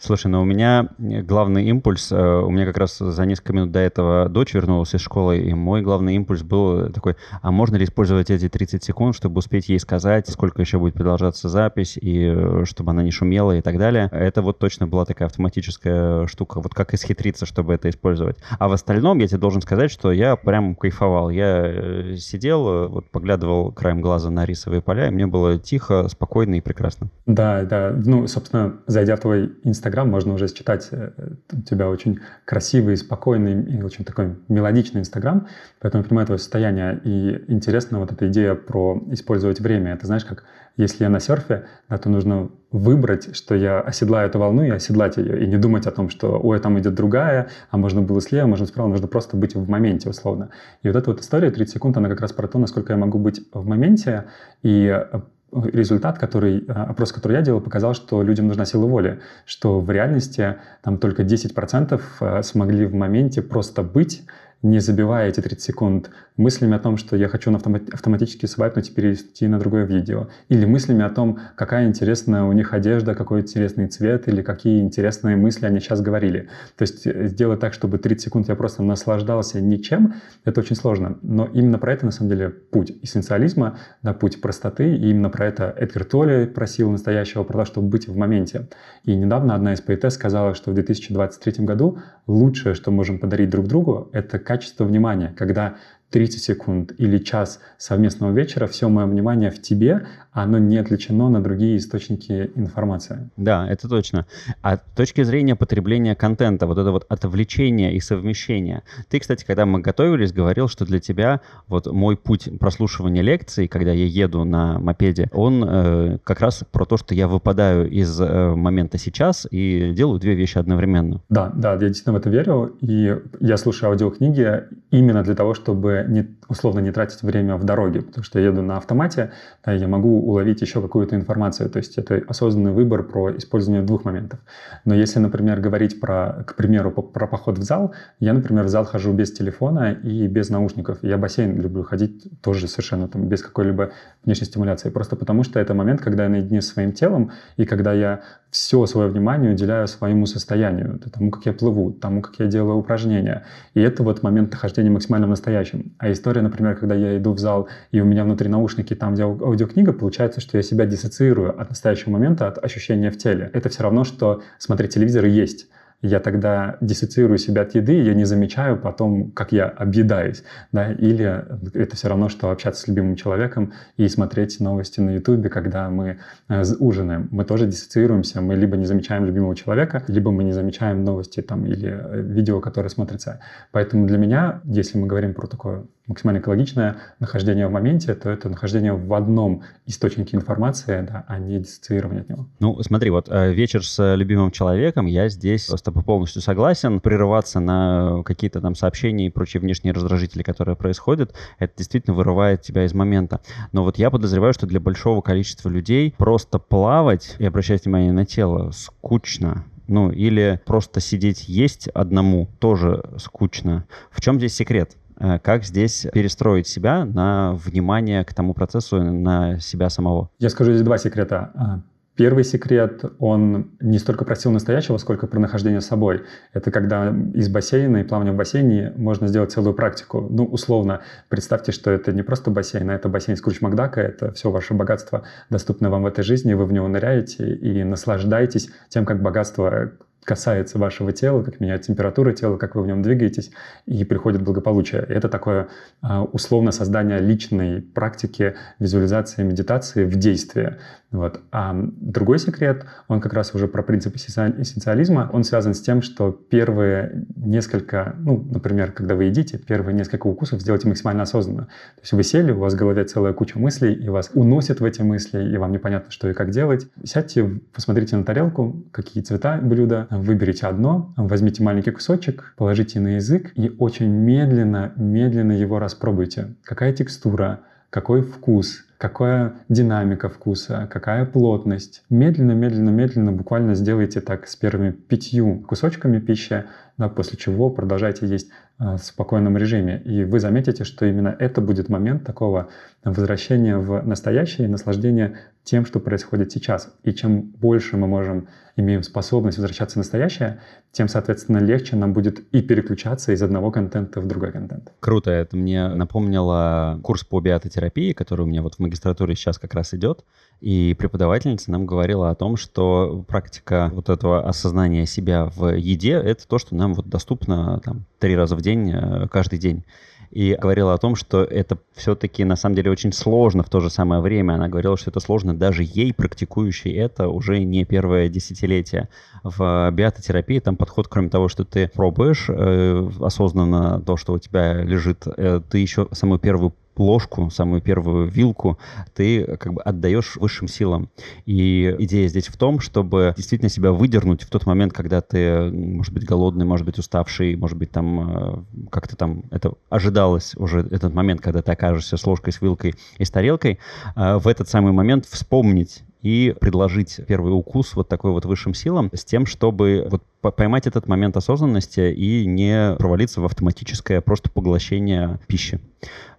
Слушай, 0.01 0.27
ну 0.27 0.41
у 0.41 0.45
меня 0.45 0.87
э, 0.97 1.21
главный 1.21 1.65
импульс, 1.65 2.09
э, 2.13 2.15
у 2.15 2.49
меня 2.49 2.65
как 2.65 2.77
раз 2.77 2.97
за 2.97 3.25
несколько 3.25 3.51
минут 3.51 3.71
до 3.71 3.79
этого 3.79 4.29
дочь 4.29 4.53
вернулась 4.53 4.95
из 4.95 5.01
школы, 5.01 5.39
и 5.39 5.53
мой 5.53 5.81
главный 5.81 6.15
импульс 6.15 6.41
был 6.41 6.89
такой, 6.89 7.17
а 7.41 7.51
можно 7.51 7.75
ли 7.75 7.83
использовать 7.83 8.29
эти 8.29 8.47
30 8.47 8.81
секунд, 8.81 9.13
чтобы 9.13 9.39
успеть 9.39 9.67
ей 9.67 9.77
сказать, 9.77 10.29
сколько 10.29 10.61
еще 10.61 10.79
будет 10.79 10.93
продолжаться 10.93 11.49
запись, 11.49 11.97
и 11.97 12.33
э, 12.33 12.63
чтобы 12.63 12.91
она 12.91 13.03
не 13.03 13.11
шумела 13.11 13.57
и 13.57 13.61
так 13.61 13.77
далее. 13.77 14.07
Это 14.13 14.41
вот 14.41 14.57
точно 14.57 14.87
была 14.87 15.03
такая 15.03 15.27
автоматическая 15.27 16.27
штука, 16.27 16.61
вот 16.61 16.73
как 16.73 16.93
исхитриться, 16.93 17.45
чтобы 17.45 17.73
это 17.73 17.89
использовать. 17.89 18.37
А 18.57 18.69
в 18.69 18.71
остальном 18.71 19.19
я 19.19 19.27
тебе 19.27 19.39
должен 19.39 19.61
сказать, 19.61 19.91
что 19.91 20.13
я 20.13 20.37
прям 20.37 20.75
кайфовал. 20.75 21.29
Я 21.29 22.15
сидел, 22.15 22.87
вот 22.87 23.11
поглядывал 23.11 23.73
краем 23.73 23.99
глаза 23.99 24.29
на 24.29 24.45
рисовые 24.45 24.81
поля, 24.81 25.07
и 25.07 25.11
мне 25.11 25.27
было 25.27 25.59
тихо, 25.59 26.07
спокойно 26.07 26.55
и 26.55 26.61
прекрасно. 26.61 27.09
Да, 27.25 27.63
да. 27.63 27.93
Ну, 27.93 28.27
собственно, 28.27 28.77
зайдя 28.87 29.17
в 29.17 29.19
твой 29.19 29.51
инстаграм, 29.63 29.88
Инстаграм 29.89 30.07
можно 30.07 30.33
уже 30.33 30.47
считать, 30.47 30.87
э, 30.91 31.09
у 31.51 31.61
тебя 31.63 31.89
очень 31.89 32.19
красивый, 32.45 32.95
спокойный 32.95 33.63
и 33.63 33.81
очень 33.81 34.05
такой 34.05 34.35
мелодичный 34.47 35.01
Инстаграм, 35.01 35.47
поэтому 35.79 36.03
я 36.03 36.07
понимаю 36.07 36.27
твое 36.27 36.37
состояние. 36.37 37.01
И 37.03 37.43
интересна 37.47 37.97
вот 37.99 38.11
эта 38.11 38.27
идея 38.27 38.53
про 38.53 39.01
использовать 39.09 39.59
время. 39.59 39.93
Это 39.93 40.05
знаешь, 40.05 40.25
как 40.25 40.43
если 40.77 41.05
я 41.05 41.09
на 41.09 41.19
серфе, 41.19 41.65
да, 41.89 41.97
то 41.97 42.07
нужно 42.07 42.51
выбрать, 42.71 43.35
что 43.35 43.55
я 43.55 43.81
оседлаю 43.81 44.29
эту 44.29 44.37
волну 44.37 44.61
и 44.61 44.69
оседлать 44.69 45.17
ее, 45.17 45.43
и 45.43 45.47
не 45.47 45.57
думать 45.57 45.87
о 45.87 45.91
том, 45.91 46.11
что 46.11 46.39
ой, 46.39 46.59
там 46.59 46.77
идет 46.77 46.93
другая, 46.93 47.49
а 47.71 47.77
можно 47.77 48.03
было 48.03 48.21
слева, 48.21 48.45
можно 48.45 48.67
справа, 48.67 48.89
нужно 48.89 49.07
просто 49.07 49.37
быть 49.37 49.55
в 49.55 49.67
моменте 49.67 50.07
условно. 50.07 50.51
И 50.83 50.87
вот 50.87 50.95
эта 50.95 51.09
вот 51.09 51.19
история 51.21 51.49
30 51.49 51.73
секунд, 51.73 51.97
она 51.97 52.09
как 52.09 52.21
раз 52.21 52.31
про 52.31 52.47
то, 52.47 52.59
насколько 52.59 52.93
я 52.93 52.97
могу 52.97 53.17
быть 53.17 53.41
в 53.51 53.65
моменте, 53.65 54.25
и 54.61 54.85
э, 54.85 55.21
результат, 55.51 56.19
который, 56.19 56.63
э, 56.67 56.71
опрос, 56.71 57.11
который 57.11 57.33
я 57.33 57.41
делал, 57.41 57.61
показал, 57.61 57.93
что 57.93 58.23
людям 58.23 58.47
нужна 58.47 58.65
сила 58.65 58.85
воли, 58.85 59.19
что 59.45 59.79
в 59.79 59.89
реальности 59.91 60.55
там 60.81 60.97
только 60.97 61.23
10% 61.23 62.01
э, 62.19 62.43
смогли 62.43 62.85
в 62.85 62.93
моменте 62.93 63.41
просто 63.41 63.83
быть, 63.83 64.23
не 64.61 64.79
забивая 64.79 65.29
эти 65.29 65.39
30 65.39 65.61
секунд 65.61 66.09
мыслями 66.35 66.75
о 66.75 66.79
том, 66.79 66.97
что 66.97 67.15
я 67.15 67.27
хочу 67.27 67.53
автоматически 67.53 68.45
свайпнуть 68.45 68.89
и 68.89 68.93
перейти 68.93 69.47
на 69.47 69.59
другое 69.59 69.85
видео, 69.85 70.29
или 70.47 70.65
мыслями 70.65 71.03
о 71.03 71.09
том, 71.09 71.39
какая 71.55 71.87
интересная 71.87 72.43
у 72.43 72.51
них 72.53 72.73
одежда, 72.73 73.13
какой 73.15 73.41
интересный 73.41 73.87
цвет, 73.87 74.27
или 74.27 74.41
какие 74.41 74.81
интересные 74.81 75.35
мысли 75.35 75.65
они 75.65 75.79
сейчас 75.79 76.01
говорили. 76.01 76.49
То 76.77 76.83
есть 76.83 77.05
э, 77.07 77.27
сделать 77.27 77.59
так, 77.59 77.73
чтобы 77.73 77.97
30 77.97 78.21
секунд 78.25 78.47
я 78.47 78.55
просто 78.55 78.83
наслаждался 78.83 79.61
ничем, 79.61 80.15
это 80.45 80.61
очень 80.61 80.75
сложно. 80.75 81.17
Но 81.21 81.45
именно 81.45 81.77
про 81.77 81.93
это, 81.93 82.05
на 82.05 82.11
самом 82.11 82.29
деле, 82.29 82.49
путь 82.49 82.93
эссенциализма, 83.01 83.77
да, 84.01 84.13
путь 84.13 84.41
простоты, 84.41 84.95
и 84.95 85.09
именно 85.09 85.29
про 85.29 85.45
это 85.45 85.73
Эдгар 85.77 86.05
Толли 86.05 86.45
просил 86.45 86.89
настоящего, 86.89 87.43
про 87.43 87.59
то, 87.59 87.65
чтобы 87.65 87.87
быть 87.89 88.07
в 88.07 88.15
моменте. 88.15 88.67
И 89.03 89.15
недавно 89.15 89.55
одна 89.55 89.73
из 89.73 89.81
поэтесс 89.81 90.15
сказала, 90.15 90.53
что 90.53 90.71
в 90.71 90.73
2023 90.73 91.65
году 91.65 91.99
лучшее, 92.27 92.75
что 92.75 92.91
можем 92.91 93.19
подарить 93.19 93.49
друг 93.49 93.67
другу, 93.67 94.09
это 94.13 94.39
качество 94.49 94.83
внимания, 94.83 95.31
когда 95.37 95.75
30 96.11 96.41
секунд 96.41 96.93
или 96.97 97.19
час 97.19 97.59
совместного 97.77 98.31
вечера, 98.31 98.67
все 98.67 98.89
мое 98.89 99.05
внимание 99.05 99.51
в 99.51 99.61
тебе, 99.61 100.07
оно 100.31 100.57
не 100.57 100.77
отвлечено 100.77 101.29
на 101.29 101.41
другие 101.41 101.77
источники 101.77 102.51
информации. 102.55 103.29
Да, 103.37 103.67
это 103.69 103.87
точно. 103.87 104.25
А 104.61 104.77
с 104.77 104.81
точки 104.95 105.23
зрения 105.23 105.55
потребления 105.55 106.15
контента, 106.15 106.65
вот 106.65 106.77
это 106.77 106.91
вот 106.91 107.05
отвлечение 107.09 107.93
и 107.93 107.99
совмещение. 107.99 108.83
Ты, 109.09 109.19
кстати, 109.19 109.45
когда 109.45 109.65
мы 109.65 109.81
готовились, 109.81 110.31
говорил, 110.31 110.67
что 110.67 110.85
для 110.85 110.99
тебя 110.99 111.41
вот 111.67 111.87
мой 111.87 112.17
путь 112.17 112.49
прослушивания 112.59 113.21
лекций, 113.21 113.67
когда 113.67 113.91
я 113.91 114.05
еду 114.05 114.43
на 114.43 114.79
мопеде, 114.79 115.29
он 115.31 115.63
э, 115.67 116.17
как 116.23 116.39
раз 116.41 116.63
про 116.71 116.85
то, 116.85 116.97
что 116.97 117.13
я 117.13 117.27
выпадаю 117.27 117.89
из 117.89 118.19
э, 118.19 118.55
момента 118.55 118.97
сейчас 118.97 119.47
и 119.49 119.93
делаю 119.95 120.19
две 120.19 120.35
вещи 120.35 120.57
одновременно. 120.57 121.21
Да, 121.29 121.51
да, 121.55 121.73
я 121.73 121.77
действительно 121.79 122.17
в 122.17 122.21
это 122.21 122.29
верю, 122.29 122.75
и 122.81 123.15
я 123.39 123.57
слушаю 123.57 123.91
аудиокниги 123.91 124.63
именно 124.91 125.23
для 125.23 125.35
того, 125.35 125.53
чтобы 125.53 125.98
не, 126.03 126.35
условно 126.47 126.79
не 126.79 126.91
тратить 126.91 127.21
время 127.23 127.55
в 127.55 127.63
дороге, 127.63 128.01
потому 128.01 128.23
что 128.23 128.39
я 128.39 128.47
еду 128.47 128.61
на 128.61 128.77
автомате, 128.77 129.31
да, 129.65 129.73
я 129.73 129.87
могу 129.87 130.19
уловить 130.19 130.61
еще 130.61 130.81
какую-то 130.81 131.15
информацию. 131.15 131.69
То 131.69 131.77
есть 131.77 131.97
это 131.97 132.21
осознанный 132.27 132.71
выбор 132.71 133.03
про 133.03 133.35
использование 133.37 133.83
двух 133.83 134.05
моментов. 134.05 134.39
Но 134.85 134.95
если, 134.95 135.19
например, 135.19 135.59
говорить 135.59 135.99
про, 135.99 136.43
к 136.45 136.55
примеру, 136.55 136.91
про 136.91 137.27
поход 137.27 137.57
в 137.57 137.63
зал, 137.63 137.93
я, 138.19 138.33
например, 138.33 138.65
в 138.65 138.69
зал 138.69 138.85
хожу 138.85 139.13
без 139.13 139.31
телефона 139.31 139.91
и 139.91 140.27
без 140.27 140.49
наушников. 140.49 140.99
Я 141.01 141.17
бассейн 141.17 141.59
люблю 141.59 141.83
ходить 141.83 142.29
тоже 142.41 142.67
совершенно 142.67 143.07
там, 143.07 143.27
без 143.27 143.41
какой-либо 143.41 143.91
внешней 144.23 144.47
стимуляции. 144.47 144.89
Просто 144.89 145.15
потому 145.15 145.43
что 145.43 145.59
это 145.59 145.73
момент, 145.73 146.01
когда 146.01 146.23
я 146.23 146.29
наедине 146.29 146.61
с 146.61 146.67
своим 146.67 146.91
телом, 146.91 147.31
и 147.57 147.65
когда 147.65 147.93
я 147.93 148.21
все 148.51 148.85
свое 148.87 149.09
внимание 149.09 149.51
уделяю 149.51 149.87
своему 149.87 150.25
состоянию, 150.25 150.99
тому, 151.13 151.29
как 151.29 151.45
я 151.45 151.53
плыву, 151.53 151.91
тому, 151.91 152.21
как 152.21 152.39
я 152.39 152.47
делаю 152.47 152.77
упражнения. 152.77 153.45
И 153.75 153.81
это 153.81 154.01
вот 154.03 154.23
момент 154.23 154.51
нахождения 154.51 154.89
максимально 154.89 155.27
в 155.27 155.29
настоящем. 155.29 155.93
А 155.99 156.11
история, 156.11 156.41
например, 156.41 156.75
когда 156.75 156.95
я 156.95 157.17
иду 157.17 157.33
в 157.33 157.39
зал, 157.39 157.67
и 157.91 158.01
у 158.01 158.05
меня 158.05 158.23
внутри 158.23 158.49
наушники, 158.49 158.95
там, 158.95 159.13
где 159.13 159.23
аудиокнига, 159.23 159.93
получается, 159.93 160.41
что 160.41 160.57
я 160.57 160.63
себя 160.63 160.85
диссоциирую 160.85 161.59
от 161.59 161.69
настоящего 161.69 162.11
момента, 162.11 162.47
от 162.47 162.63
ощущения 162.63 163.11
в 163.11 163.17
теле. 163.17 163.49
Это 163.53 163.69
все 163.69 163.83
равно, 163.83 164.03
что 164.03 164.41
смотреть 164.57 164.93
телевизор 164.95 165.25
есть 165.25 165.67
я 166.01 166.19
тогда 166.19 166.77
диссоциирую 166.81 167.37
себя 167.37 167.63
от 167.63 167.75
еды, 167.75 167.93
я 167.93 168.13
не 168.13 168.25
замечаю 168.25 168.77
потом, 168.77 169.31
как 169.31 169.51
я 169.51 169.67
объедаюсь. 169.67 170.43
Да? 170.71 170.91
Или 170.93 171.45
это 171.73 171.95
все 171.95 172.07
равно, 172.07 172.29
что 172.29 172.51
общаться 172.51 172.83
с 172.83 172.87
любимым 172.87 173.15
человеком 173.15 173.73
и 173.97 174.07
смотреть 174.07 174.59
новости 174.59 175.01
на 175.01 175.11
Ютубе, 175.11 175.49
когда 175.49 175.89
мы 175.89 176.19
э, 176.47 176.63
ужинаем. 176.79 177.27
Мы 177.31 177.43
тоже 177.43 177.67
диссоциируемся, 177.67 178.41
мы 178.41 178.55
либо 178.55 178.77
не 178.77 178.85
замечаем 178.85 179.25
любимого 179.25 179.55
человека, 179.55 180.03
либо 180.07 180.31
мы 180.31 180.43
не 180.43 180.53
замечаем 180.53 181.03
новости 181.03 181.41
там, 181.41 181.65
или 181.65 181.89
э, 181.89 182.21
видео, 182.21 182.61
которое 182.61 182.89
смотрится. 182.89 183.39
Поэтому 183.71 184.07
для 184.07 184.17
меня, 184.17 184.61
если 184.63 184.97
мы 184.97 185.07
говорим 185.07 185.33
про 185.33 185.47
такое 185.47 185.83
максимально 186.09 186.39
экологичное 186.39 186.97
нахождение 187.19 187.67
в 187.67 187.71
моменте, 187.71 188.15
то 188.15 188.29
это 188.29 188.49
нахождение 188.49 188.93
в 188.93 189.13
одном 189.13 189.61
источнике 189.85 190.35
информации, 190.35 191.05
да, 191.07 191.23
а 191.27 191.37
не 191.37 191.59
диссоциирование 191.59 192.23
от 192.23 192.29
него. 192.29 192.47
Ну, 192.59 192.81
смотри, 192.81 193.11
вот 193.11 193.29
э, 193.29 193.53
вечер 193.53 193.85
с 193.85 194.15
любимым 194.15 194.51
человеком, 194.51 195.05
я 195.05 195.29
здесь 195.29 195.69
с 195.69 195.81
тобой 195.81 196.03
полностью 196.03 196.41
согласен. 196.41 196.99
Прерываться 196.99 197.59
на 197.59 198.23
какие-то 198.23 198.59
там 198.59 198.75
сообщения 198.75 199.27
и 199.27 199.29
прочие 199.29 199.61
внешние 199.61 199.93
раздражители, 199.93 200.41
которые 200.41 200.75
происходят, 200.75 201.33
это 201.59 201.73
действительно 201.77 202.15
вырывает 202.15 202.63
тебя 202.63 202.85
из 202.85 202.93
момента. 202.93 203.39
Но 203.71 203.83
вот 203.83 203.97
я 203.99 204.09
подозреваю, 204.09 204.53
что 204.53 204.65
для 204.65 204.79
большого 204.79 205.21
количества 205.21 205.69
людей 205.69 206.13
просто 206.17 206.57
плавать 206.57 207.35
и 207.37 207.45
обращать 207.45 207.85
внимание 207.85 208.11
на 208.11 208.25
тело 208.25 208.71
скучно. 208.71 209.63
Ну, 209.87 210.11
или 210.11 210.61
просто 210.65 210.99
сидеть 210.99 211.49
есть 211.49 211.87
одному 211.87 212.47
тоже 212.59 213.03
скучно. 213.17 213.85
В 214.11 214.21
чем 214.21 214.37
здесь 214.37 214.55
секрет? 214.55 214.95
Э, 215.19 215.39
как 215.39 215.63
здесь 215.63 216.07
перестроить 216.13 216.67
себя 216.67 217.05
на 217.05 217.53
внимание 217.53 218.23
к 218.23 218.33
тому 218.33 218.53
процессу, 218.53 219.01
на 219.03 219.59
себя 219.59 219.89
самого? 219.89 220.29
Я 220.39 220.49
скажу 220.49 220.71
здесь 220.71 220.83
два 220.83 220.97
секрета. 220.97 221.51
А, 221.55 221.81
первый 222.15 222.43
секрет, 222.43 223.03
он 223.19 223.71
не 223.79 223.99
столько 223.99 224.25
про 224.25 224.35
силу 224.35 224.53
настоящего, 224.53 224.97
сколько 224.97 225.27
про 225.27 225.39
нахождение 225.39 225.81
с 225.81 225.87
собой. 225.87 226.23
Это 226.53 226.71
когда 226.71 227.15
из 227.33 227.49
бассейна 227.49 227.97
и 227.97 228.03
плавания 228.03 228.31
в 228.31 228.35
бассейне 228.35 228.93
можно 228.95 229.27
сделать 229.27 229.51
целую 229.51 229.73
практику. 229.73 230.27
Ну, 230.29 230.45
условно, 230.45 231.01
представьте, 231.27 231.71
что 231.71 231.91
это 231.91 232.11
не 232.13 232.21
просто 232.21 232.51
бассейн, 232.51 232.89
а 232.89 232.93
это 232.93 233.09
бассейн 233.09 233.37
Скруч 233.37 233.61
Макдака, 233.61 234.01
это 234.01 234.31
все 234.33 234.51
ваше 234.51 234.73
богатство, 234.73 235.23
доступное 235.49 235.89
вам 235.89 236.03
в 236.03 236.07
этой 236.07 236.23
жизни, 236.23 236.53
вы 236.53 236.65
в 236.65 236.73
него 236.73 236.87
ныряете 236.87 237.55
и 237.55 237.83
наслаждаетесь 237.83 238.69
тем, 238.89 239.05
как 239.05 239.21
богатство 239.21 239.91
касается 240.23 240.77
вашего 240.77 241.11
тела, 241.11 241.43
как 241.43 241.59
меняет 241.59 241.83
температура 241.83 242.33
тела, 242.33 242.57
как 242.57 242.75
вы 242.75 242.83
в 242.83 242.87
нем 242.87 243.01
двигаетесь, 243.01 243.51
и 243.85 244.03
приходит 244.03 244.41
благополучие. 244.41 245.01
Это 245.01 245.29
такое 245.29 245.69
а, 246.01 246.23
условно 246.23 246.71
создание 246.71 247.19
личной 247.19 247.81
практики 247.81 248.55
визуализации 248.79 249.43
медитации 249.43 250.05
в 250.05 250.15
действии. 250.15 250.75
Вот. 251.11 251.41
А 251.51 251.75
другой 251.75 252.37
секрет, 252.37 252.85
он 253.07 253.19
как 253.19 253.33
раз 253.33 253.55
уже 253.55 253.67
про 253.67 253.81
принцип 253.81 254.15
эссенциализма, 254.15 255.29
он 255.33 255.43
связан 255.43 255.73
с 255.73 255.81
тем, 255.81 256.03
что 256.03 256.31
первые 256.31 257.25
несколько, 257.35 258.15
ну, 258.19 258.47
например, 258.51 258.91
когда 258.91 259.15
вы 259.15 259.25
едите, 259.25 259.57
первые 259.57 259.95
несколько 259.95 260.27
укусов 260.27 260.61
сделайте 260.61 260.87
максимально 260.87 261.23
осознанно. 261.23 261.63
То 261.95 262.01
есть 262.01 262.13
вы 262.13 262.23
сели, 262.23 262.51
у 262.51 262.59
вас 262.59 262.75
в 262.75 262.77
голове 262.77 263.03
целая 263.05 263.33
куча 263.33 263.57
мыслей, 263.57 263.93
и 263.93 264.07
вас 264.07 264.29
уносят 264.35 264.81
в 264.81 264.85
эти 264.85 265.01
мысли, 265.01 265.51
и 265.51 265.57
вам 265.57 265.71
непонятно, 265.71 266.11
что 266.11 266.29
и 266.29 266.33
как 266.33 266.51
делать. 266.51 266.87
Сядьте, 267.03 267.59
посмотрите 267.73 268.15
на 268.15 268.23
тарелку, 268.23 268.83
какие 268.91 269.23
цвета 269.23 269.57
блюда, 269.61 270.07
выберите 270.11 270.67
одно, 270.67 271.13
возьмите 271.17 271.63
маленький 271.63 271.91
кусочек, 271.91 272.53
положите 272.55 272.99
на 272.99 273.15
язык 273.15 273.51
и 273.55 273.75
очень 273.79 274.09
медленно, 274.09 274.93
медленно 274.95 275.53
его 275.53 275.79
распробуйте. 275.79 276.55
Какая 276.63 276.93
текстура, 276.93 277.61
какой 277.89 278.21
вкус, 278.21 278.85
какая 278.99 279.53
динамика 279.69 280.27
вкуса, 280.27 280.87
какая 280.91 281.25
плотность. 281.25 282.03
Медленно, 282.09 282.51
медленно, 282.51 282.89
медленно 282.89 283.31
буквально 283.31 283.73
сделайте 283.73 284.19
так 284.19 284.45
с 284.45 284.57
первыми 284.57 284.91
пятью 284.91 285.61
кусочками 285.61 286.19
пищи, 286.19 286.65
да, 286.97 287.07
после 287.07 287.37
чего 287.37 287.69
продолжайте 287.69 288.27
есть 288.27 288.49
э, 288.77 288.97
в 288.97 288.99
спокойном 288.99 289.57
режиме. 289.57 290.01
И 290.03 290.25
вы 290.25 290.41
заметите, 290.41 290.83
что 290.83 291.05
именно 291.05 291.33
это 291.39 291.61
будет 291.61 291.87
момент 291.87 292.25
такого 292.25 292.67
возвращения 293.05 293.77
в 293.77 294.05
настоящее 294.05 294.67
и 294.67 294.69
наслаждения 294.69 295.37
тем, 295.63 295.85
что 295.85 296.01
происходит 296.01 296.51
сейчас. 296.51 296.93
И 297.03 297.13
чем 297.13 297.41
больше 297.41 297.95
мы 297.95 298.07
можем, 298.07 298.49
имеем 298.75 299.03
способность 299.03 299.57
возвращаться 299.57 299.95
в 299.95 299.97
настоящее, 299.97 300.59
тем, 300.91 301.07
соответственно, 301.07 301.59
легче 301.59 301.95
нам 301.95 302.13
будет 302.13 302.39
и 302.53 302.61
переключаться 302.61 303.31
из 303.31 303.41
одного 303.41 303.71
контента 303.71 304.19
в 304.19 304.27
другой 304.27 304.51
контент. 304.51 304.91
Круто. 304.99 305.31
Это 305.31 305.55
мне 305.55 305.87
напомнило 305.89 306.99
курс 307.03 307.23
по 307.23 307.39
биототерапии, 307.39 308.13
который 308.13 308.41
у 308.41 308.45
меня 308.45 308.61
вот 308.61 308.75
в 308.75 308.79
магистратуре 308.89 309.35
сейчас 309.35 309.57
как 309.57 309.73
раз 309.73 309.93
идет. 309.93 310.25
И 310.59 310.93
преподавательница 310.99 311.71
нам 311.71 311.85
говорила 311.85 312.29
о 312.29 312.35
том, 312.35 312.57
что 312.57 313.23
практика 313.27 313.89
вот 313.93 314.09
этого 314.09 314.47
осознания 314.47 315.05
себя 315.05 315.45
в 315.45 315.73
еде— 315.75 316.11
это 316.13 316.45
то, 316.47 316.57
что 316.57 316.75
нам 316.75 316.93
вот 316.93 317.07
доступно 317.07 317.79
там 317.79 318.05
три 318.19 318.35
раза 318.35 318.55
в 318.55 318.61
день, 318.61 318.91
э, 318.91 319.27
каждый 319.31 319.59
день. 319.59 319.83
и 320.31 320.55
говорила 320.61 320.93
о 320.93 320.97
том, 320.99 321.15
что 321.15 321.43
это 321.43 321.79
все-таки 321.95 322.43
на 322.43 322.55
самом 322.55 322.75
деле 322.75 322.91
очень 322.91 323.11
сложно 323.11 323.63
в 323.63 323.69
то 323.69 323.79
же 323.79 323.89
самое 323.89 324.21
время. 324.21 324.53
Она 324.53 324.67
говорила, 324.67 324.95
что 324.95 325.09
это 325.09 325.19
сложно 325.19 325.55
даже 325.55 325.83
ей, 325.83 326.13
практикующей 326.13 326.93
это 326.93 327.29
уже 327.29 327.63
не 327.63 327.83
первое 327.83 328.29
десятилетие. 328.29 329.09
В 329.43 329.89
биототерапии 329.91 330.59
там 330.59 330.75
подход, 330.75 331.07
кроме 331.07 331.29
того, 331.29 331.47
что 331.47 331.65
ты 331.65 331.87
пробуешь 331.87 332.45
э, 332.47 333.09
осознанно 333.19 334.01
то, 334.01 334.17
что 334.17 334.33
у 334.33 334.39
тебя 334.39 334.83
лежит, 334.83 335.25
э, 335.25 335.61
ты 335.67 335.79
еще 335.79 336.07
самую 336.11 336.39
первую 336.39 336.73
ложку, 336.99 337.49
самую 337.49 337.81
первую 337.81 338.27
вилку 338.27 338.77
ты 339.13 339.57
как 339.57 339.73
бы 339.73 339.81
отдаешь 339.81 340.35
высшим 340.35 340.67
силам. 340.67 341.09
И 341.45 341.95
идея 341.99 342.27
здесь 342.27 342.47
в 342.47 342.57
том, 342.57 342.79
чтобы 342.79 343.33
действительно 343.35 343.69
себя 343.69 343.91
выдернуть 343.91 344.43
в 344.43 344.49
тот 344.49 344.65
момент, 344.65 344.93
когда 344.93 345.21
ты, 345.21 345.69
может 345.71 346.13
быть, 346.13 346.25
голодный, 346.25 346.65
может 346.65 346.85
быть, 346.85 346.99
уставший, 346.99 347.55
может 347.55 347.77
быть, 347.77 347.91
там 347.91 348.65
э, 348.77 348.87
как-то 348.89 349.15
там 349.15 349.43
это 349.51 349.73
ожидалось 349.89 350.55
уже 350.55 350.81
этот 350.81 351.13
момент, 351.13 351.41
когда 351.41 351.61
ты 351.61 351.71
окажешься 351.71 352.17
с 352.17 352.25
ложкой, 352.25 352.53
с 352.53 352.61
вилкой 352.61 352.95
и 353.17 353.25
с 353.25 353.31
тарелкой, 353.31 353.79
э, 354.15 354.37
в 354.37 354.47
этот 354.47 354.69
самый 354.69 354.91
момент 354.91 355.25
вспомнить 355.25 356.03
и 356.21 356.55
предложить 356.59 357.19
первый 357.27 357.51
укус 357.51 357.95
вот 357.95 358.09
такой 358.09 358.31
вот 358.31 358.45
высшим 358.45 358.73
силам 358.73 359.09
с 359.13 359.23
тем, 359.23 359.45
чтобы 359.45 360.07
вот 360.09 360.23
поймать 360.41 360.87
этот 360.87 361.07
момент 361.07 361.37
осознанности 361.37 362.11
и 362.11 362.45
не 362.45 362.95
провалиться 362.97 363.41
в 363.41 363.45
автоматическое 363.45 364.21
просто 364.21 364.49
поглощение 364.49 365.39
пищи. 365.47 365.79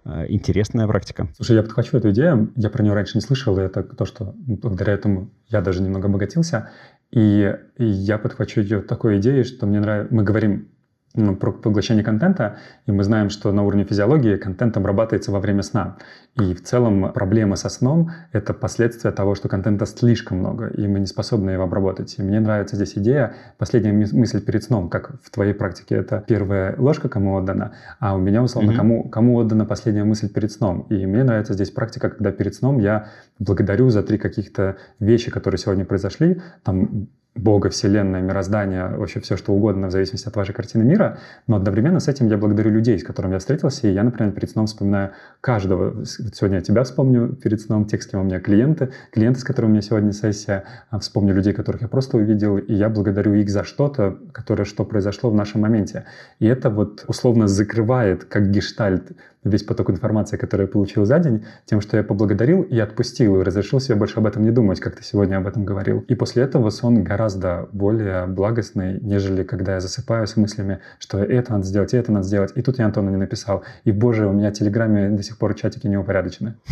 Э, 0.05 0.25
интересная 0.29 0.87
практика. 0.87 1.27
Слушай, 1.35 1.57
я 1.57 1.63
подхвачу 1.63 1.97
эту 1.97 2.11
идею. 2.11 2.51
Я 2.55 2.69
про 2.69 2.83
нее 2.83 2.93
раньше 2.93 3.17
не 3.17 3.21
слышал, 3.21 3.57
и 3.57 3.61
это 3.61 3.83
то, 3.83 4.05
что 4.05 4.33
благодаря 4.35 4.93
этому 4.93 5.29
я 5.49 5.61
даже 5.61 5.81
немного 5.81 6.07
обогатился. 6.07 6.69
И, 7.11 7.53
я 7.77 8.17
подхвачу 8.17 8.61
ее 8.61 8.81
такой 8.81 9.17
идеей, 9.17 9.43
что 9.43 9.65
мне 9.65 9.79
нравится... 9.79 10.13
Мы 10.13 10.23
говорим 10.23 10.69
про 11.13 11.51
поглощение 11.51 12.03
контента, 12.03 12.57
и 12.85 12.91
мы 12.91 13.03
знаем, 13.03 13.29
что 13.29 13.51
на 13.51 13.63
уровне 13.63 13.83
физиологии 13.83 14.37
контент 14.37 14.77
обрабатывается 14.77 15.31
во 15.31 15.39
время 15.39 15.61
сна. 15.61 15.97
И 16.39 16.53
в 16.53 16.63
целом 16.63 17.11
проблема 17.13 17.57
со 17.57 17.67
сном— 17.67 18.11
это 18.31 18.53
последствия 18.53 19.11
того, 19.11 19.35
что 19.35 19.49
контента 19.49 19.85
слишком 19.85 20.37
много, 20.37 20.67
и 20.67 20.87
мы 20.87 20.99
не 20.99 21.05
способны 21.05 21.51
его 21.51 21.63
обработать. 21.63 22.15
И 22.17 22.23
мне 22.23 22.39
нравится 22.39 22.77
здесь 22.77 22.97
идея, 22.97 23.33
последняя 23.57 23.91
мысль 23.91 24.41
перед 24.41 24.63
сном, 24.63 24.89
как 24.89 25.21
в 25.21 25.29
твоей 25.29 25.53
практике 25.53 25.95
это 25.95 26.23
первая 26.25 26.75
ложка 26.77 27.09
кому 27.09 27.35
отдана, 27.35 27.73
а 27.99 28.15
у 28.15 28.19
меня, 28.19 28.41
условно, 28.41 28.71
mm-hmm. 28.71 28.77
кому, 28.77 29.09
кому 29.09 29.35
отдана 29.35 29.65
последняя 29.65 30.05
мысль 30.05 30.29
перед 30.29 30.51
сном. 30.51 30.87
И 30.89 31.05
мне 31.05 31.23
нравится 31.23 31.53
здесь 31.53 31.71
практика, 31.71 32.09
когда 32.09 32.31
перед 32.31 32.55
сном 32.55 32.79
я 32.79 33.07
благодарю 33.39 33.89
за 33.89 34.01
три 34.01 34.17
каких-то 34.17 34.77
вещи, 34.99 35.31
которые 35.31 35.59
сегодня 35.59 35.83
произошли, 35.83 36.41
там 36.63 37.09
Бога, 37.33 37.69
Вселенная, 37.69 38.21
мироздание, 38.21 38.89
вообще 38.89 39.21
все 39.21 39.37
что 39.37 39.53
угодно, 39.53 39.87
в 39.87 39.91
зависимости 39.91 40.27
от 40.27 40.35
вашей 40.35 40.53
картины 40.53 40.83
мира. 40.83 41.17
Но 41.47 41.55
одновременно 41.55 42.01
с 42.01 42.09
этим 42.09 42.27
я 42.27 42.37
благодарю 42.37 42.71
людей, 42.71 42.99
с 42.99 43.03
которыми 43.03 43.33
я 43.33 43.39
встретился. 43.39 43.87
И 43.87 43.93
я, 43.93 44.03
например, 44.03 44.33
перед 44.33 44.49
сном 44.49 44.65
вспоминаю 44.67 45.11
каждого. 45.39 46.05
Сегодня 46.05 46.57
я 46.57 46.61
тебя 46.61 46.83
вспомню 46.83 47.29
перед 47.29 47.61
сном, 47.61 47.85
те, 47.85 47.97
с 47.97 48.05
кем 48.05 48.19
у 48.19 48.23
меня 48.23 48.41
клиенты, 48.41 48.91
клиенты, 49.11 49.39
с 49.39 49.43
которыми 49.45 49.71
у 49.71 49.73
меня 49.73 49.81
сегодня 49.81 50.11
сессия. 50.11 50.65
А 50.89 50.99
вспомню 50.99 51.33
людей, 51.33 51.53
которых 51.53 51.81
я 51.81 51.87
просто 51.87 52.17
увидел. 52.17 52.57
И 52.57 52.73
я 52.73 52.89
благодарю 52.89 53.33
их 53.33 53.49
за 53.49 53.63
что-то, 53.63 54.17
которое 54.33 54.65
что 54.65 54.83
произошло 54.83 55.29
в 55.29 55.35
нашем 55.35 55.61
моменте. 55.61 56.03
И 56.39 56.47
это 56.47 56.69
вот 56.69 57.05
условно 57.07 57.47
закрывает, 57.47 58.25
как 58.25 58.51
гештальт, 58.51 59.13
весь 59.43 59.63
поток 59.63 59.89
информации, 59.89 60.37
который 60.37 60.63
я 60.63 60.67
получил 60.67 61.05
за 61.05 61.19
день, 61.19 61.45
тем, 61.65 61.81
что 61.81 61.97
я 61.97 62.03
поблагодарил 62.03 62.61
и 62.61 62.79
отпустил, 62.79 63.39
и 63.39 63.43
разрешил 63.43 63.79
себе 63.79 63.95
больше 63.95 64.19
об 64.19 64.27
этом 64.27 64.43
не 64.43 64.51
думать, 64.51 64.79
как 64.79 64.95
ты 64.95 65.03
сегодня 65.03 65.37
об 65.37 65.47
этом 65.47 65.65
говорил. 65.65 66.05
И 66.07 66.15
после 66.15 66.43
этого 66.43 66.69
сон 66.69 67.03
гораздо 67.03 67.67
более 67.71 68.27
благостный, 68.27 68.99
нежели 69.01 69.43
когда 69.43 69.75
я 69.75 69.79
засыпаю 69.79 70.27
с 70.27 70.37
мыслями, 70.37 70.79
что 70.99 71.19
это 71.19 71.53
надо 71.53 71.65
сделать, 71.65 71.93
и 71.93 71.97
это 71.97 72.11
надо 72.11 72.25
сделать. 72.25 72.51
И 72.55 72.61
тут 72.61 72.77
я 72.77 72.85
Антону 72.85 73.09
не 73.09 73.17
написал. 73.17 73.63
И, 73.83 73.91
боже, 73.91 74.27
у 74.27 74.31
меня 74.31 74.51
в 74.51 74.53
Телеграме 74.53 75.09
до 75.09 75.23
сих 75.23 75.37
пор 75.37 75.55
чатики 75.55 75.87
не 75.87 75.97
упорядочены. 75.97 76.55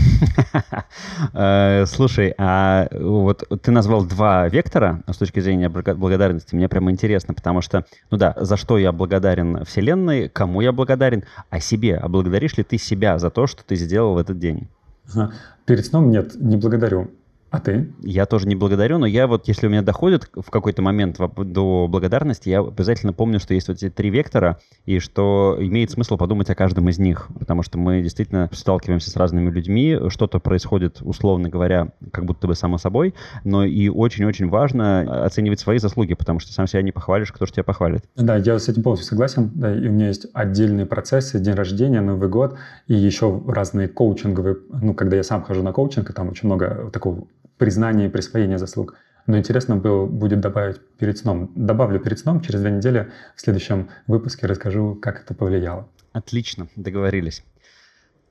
Э, 1.34 1.86
слушай, 1.86 2.34
а 2.38 2.88
вот 2.92 3.44
ты 3.62 3.72
назвал 3.72 4.06
два 4.06 4.48
вектора 4.48 5.04
с 5.08 5.18
точки 5.18 5.40
зрения 5.40 5.70
благодарности. 5.70 6.56
Мне 6.56 6.68
прямо 6.68 6.92
интересно, 6.92 7.34
потому 7.34 7.62
что, 7.62 7.86
ну 8.10 8.18
да, 8.18 8.34
за 8.38 8.58
что 8.58 8.78
я 8.78 8.92
благодарен 8.92 9.64
Вселенной, 9.66 10.30
кому 10.30 10.62
я 10.62 10.72
благодарен, 10.72 11.24
а 11.50 11.60
себе. 11.60 11.98
А 11.98 12.08
благодаришь 12.08 12.54
ли 12.60 12.64
ты 12.64 12.78
себя 12.78 13.18
за 13.18 13.30
то, 13.30 13.48
что 13.48 13.64
ты 13.64 13.76
сделал 13.76 14.14
в 14.14 14.18
этот 14.18 14.38
день? 14.38 14.68
Перед 15.66 15.86
сном 15.86 16.12
нет, 16.12 16.36
не 16.36 16.58
благодарю. 16.58 17.10
А 17.52 17.60
ты? 17.60 17.92
Я 18.02 18.26
тоже 18.26 18.48
не 18.48 18.56
благодарю, 18.56 19.00
но 19.00 19.08
я 19.08 19.26
вот, 19.26 19.48
если 19.48 19.66
у 19.66 19.70
меня 19.70 19.82
доходит 19.82 20.30
в 20.36 20.52
какой-то 20.52 20.82
момент 20.82 21.18
до 21.38 21.88
благодарности, 21.90 22.50
я 22.50 22.60
обязательно 22.60 23.12
помню, 23.12 23.40
что 23.40 23.54
есть 23.54 23.68
вот 23.68 23.78
эти 23.78 23.90
три 23.90 24.10
вектора, 24.10 24.60
и 24.86 25.00
что 25.00 25.58
имеет 25.60 25.90
смысл 25.90 26.18
подумать 26.18 26.50
о 26.50 26.56
каждом 26.56 26.90
из 26.90 27.00
них, 27.00 27.28
потому 27.40 27.64
что 27.64 27.80
мы 27.80 28.02
действительно 28.02 28.50
сталкиваемся 28.54 29.10
с 29.10 29.16
разными 29.16 29.50
людьми, 29.50 29.98
что-то 30.10 30.40
происходит, 30.40 31.00
условно 31.02 31.50
говоря, 31.50 31.90
как 32.12 32.26
будто 32.26 32.48
бы 32.48 32.54
само 32.54 32.78
собой, 32.78 33.16
но 33.44 33.64
и 33.64 33.90
очень-очень 33.90 34.48
важно 34.50 35.26
оценивать 35.26 35.60
свои 35.60 35.80
заслуги, 35.80 36.14
потому 36.14 36.40
что 36.40 36.54
сам 36.54 36.68
себя 36.68 36.84
не 36.84 36.92
похвалишь, 36.92 37.32
кто 37.32 37.48
же 37.48 37.54
тебя 37.54 37.64
похвалит. 37.64 38.04
Да, 38.16 38.38
я 38.38 38.60
с 38.60 38.70
этим 38.70 38.84
полностью 38.84 39.10
согласен, 39.10 39.52
да, 39.56 39.76
и 39.76 39.88
у 39.88 39.92
меня 39.92 40.08
есть 40.08 40.28
отдельные 40.34 40.86
процессы, 40.86 41.40
день 41.40 41.56
рождения, 41.56 42.02
Новый 42.02 42.30
год, 42.30 42.58
и 42.88 42.94
еще 42.94 43.42
разные 43.48 43.88
коучинговые, 43.88 44.58
ну, 44.70 44.94
когда 44.94 45.16
я 45.16 45.24
сам 45.24 45.42
хожу 45.42 45.64
на 45.64 45.74
коучинг, 45.74 46.10
и 46.10 46.14
там 46.14 46.30
очень 46.30 46.48
много 46.48 46.90
такого 46.92 47.28
признания 47.60 48.08
и 48.08 48.10
присвоения 48.10 48.58
заслуг. 48.58 48.96
Но 49.28 49.38
интересно 49.38 49.76
было, 49.76 50.08
будет 50.08 50.40
добавить 50.40 50.82
перед 50.98 51.20
сном. 51.20 51.52
Добавлю 51.56 52.00
перед 52.00 52.18
сном, 52.18 52.42
через 52.42 52.62
две 52.62 52.72
недели 52.72 53.12
в 53.36 53.42
следующем 53.42 53.90
выпуске 54.08 54.48
расскажу, 54.48 54.96
как 54.96 55.22
это 55.22 55.36
повлияло. 55.36 55.88
Отлично, 56.14 56.68
договорились. 56.76 57.44